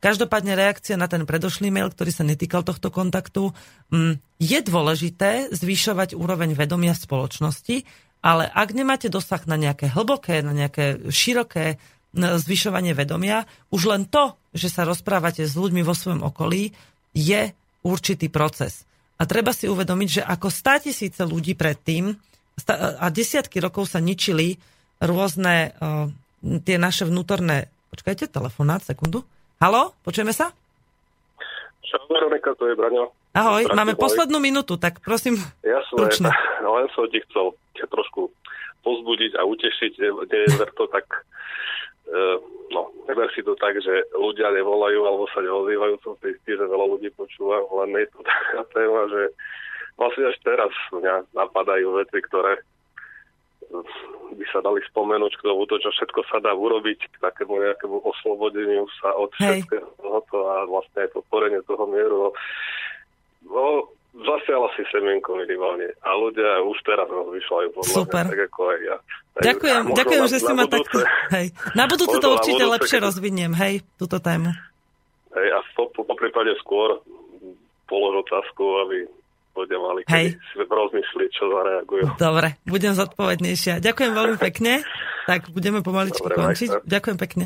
[0.00, 3.50] Každopádne reakcia na ten predošlý mail, ktorý sa netýkal tohto kontaktu,
[3.90, 7.82] mm, je dôležité zvyšovať úroveň vedomia spoločnosti,
[8.20, 11.80] ale ak nemáte dosah na nejaké hlboké, na nejaké široké
[12.16, 13.44] zvyšovanie vedomia.
[13.68, 16.72] Už len to, že sa rozprávate s ľuďmi vo svojom okolí,
[17.12, 17.52] je
[17.84, 18.88] určitý proces.
[19.16, 20.48] A treba si uvedomiť, že ako
[20.80, 22.12] tisíce ľudí predtým
[22.72, 24.56] a desiatky rokov sa ničili
[25.00, 26.08] rôzne uh,
[26.64, 27.68] tie naše vnútorné...
[27.92, 29.24] Počkajte, telefonát, sekundu.
[29.56, 30.52] Halo, počujeme sa?
[31.86, 33.14] Čau, Veronika, to je Braňo.
[33.36, 36.32] Ahoj, máme poslednú minútu, tak prosím, Jasné,
[36.76, 38.32] len som ti chcel trošku
[38.80, 39.92] pozbudiť a utešiť,
[40.28, 41.26] never to tak
[42.06, 42.20] E,
[42.70, 46.70] no, neber si to tak, že ľudia nevolajú alebo sa neozývajú, som si istý, že
[46.70, 49.22] veľa ľudí počúva, len je to taká téma, že
[49.98, 52.62] vlastne až teraz mňa napadajú veci, ktoré
[54.36, 58.02] by sa dali spomenúť k tomu, to, čo všetko sa dá urobiť k takému nejakému
[58.04, 59.66] oslobodeniu sa od Hej.
[59.66, 62.30] všetkého tohoto a vlastne aj podporenie toho mieru.
[63.46, 65.92] No, zasiala si semienko minimálne.
[66.02, 68.24] A ľudia už teraz rozmýšľajú podľa Super.
[68.26, 68.96] mňa, tak ako aj ja.
[69.36, 70.98] Tak ďakujem, ďakujem, na, že si ma takto...
[71.36, 71.46] Hej.
[71.76, 73.06] Na budúce to určite budúce, lepšie keď...
[73.06, 74.50] rozviniem, hej, túto tému.
[75.36, 77.04] Hej, a po, po, po prípade skôr
[77.86, 79.06] polož otázku, aby
[79.56, 80.36] ľudia mali hej.
[80.54, 82.04] rozmyslieť, čo zareagujú.
[82.20, 83.80] Dobre, budem zodpovednejšia.
[83.80, 84.84] Ďakujem veľmi pekne.
[85.24, 86.70] Tak budeme pomaličky Dobre, končiť.
[86.70, 86.86] Majte.
[86.86, 87.44] Ďakujem pekne.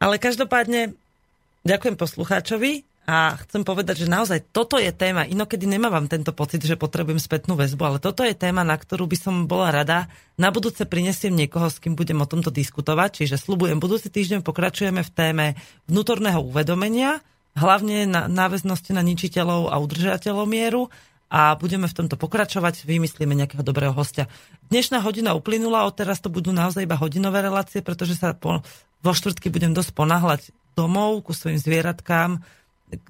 [0.00, 0.96] Ale každopádne
[1.62, 5.26] ďakujem poslucháčovi A chcem povedať, že naozaj toto je téma.
[5.26, 9.16] Inokedy nemávam tento pocit, že potrebujem spätnú väzbu, ale toto je téma, na ktorú by
[9.18, 10.06] som bola rada.
[10.38, 13.24] Na budúce prinesiem niekoho, s kým budem o tomto diskutovať.
[13.24, 15.46] Čiže slubujem, budúci týždeň pokračujeme v téme
[15.90, 17.18] vnútorného uvedomenia,
[17.56, 20.82] hlavne na náväznosti na ničiteľov a udržateľov mieru
[21.30, 24.26] a budeme v tomto pokračovať, vymyslíme nejakého dobrého hostia.
[24.66, 28.66] Dnešná hodina uplynula, od teraz to budú naozaj iba hodinové relácie, pretože sa po,
[29.02, 32.42] vo štvrtky budem dosť ponáhľať domov ku svojim zvieratkám,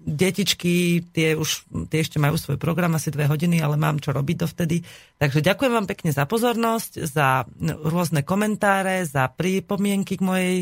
[0.05, 4.37] detičky, tie už tie ešte majú svoj program asi dve hodiny, ale mám čo robiť
[4.45, 4.85] dovtedy.
[5.17, 7.49] Takže ďakujem vám pekne za pozornosť, za
[7.81, 10.57] rôzne komentáre, za pripomienky k mojej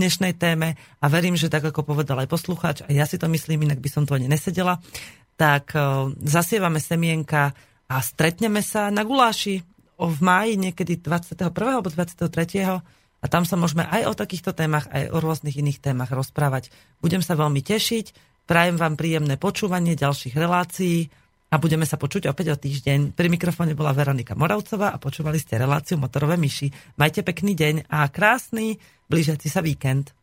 [0.00, 3.68] dnešnej téme a verím, že tak ako povedal aj poslucháč, a ja si to myslím,
[3.68, 4.80] inak by som tu ani nesedela,
[5.36, 7.52] tak uh, zasievame semienka
[7.84, 9.60] a stretneme sa na guláši
[10.00, 11.52] v máji niekedy 21.
[11.52, 12.80] alebo 23.
[13.20, 16.72] A tam sa môžeme aj o takýchto témach, aj o rôznych iných témach rozprávať.
[17.04, 18.32] Budem sa veľmi tešiť.
[18.48, 21.12] Prajem vám príjemné počúvanie ďalších relácií
[21.52, 23.12] a budeme sa počuť opäť o týždeň.
[23.12, 26.96] Pri mikrofóne bola Veronika Moravcová a počúvali ste reláciu Motorové myši.
[26.96, 28.80] Majte pekný deň a krásny
[29.10, 30.14] Blížiaci sa víkend.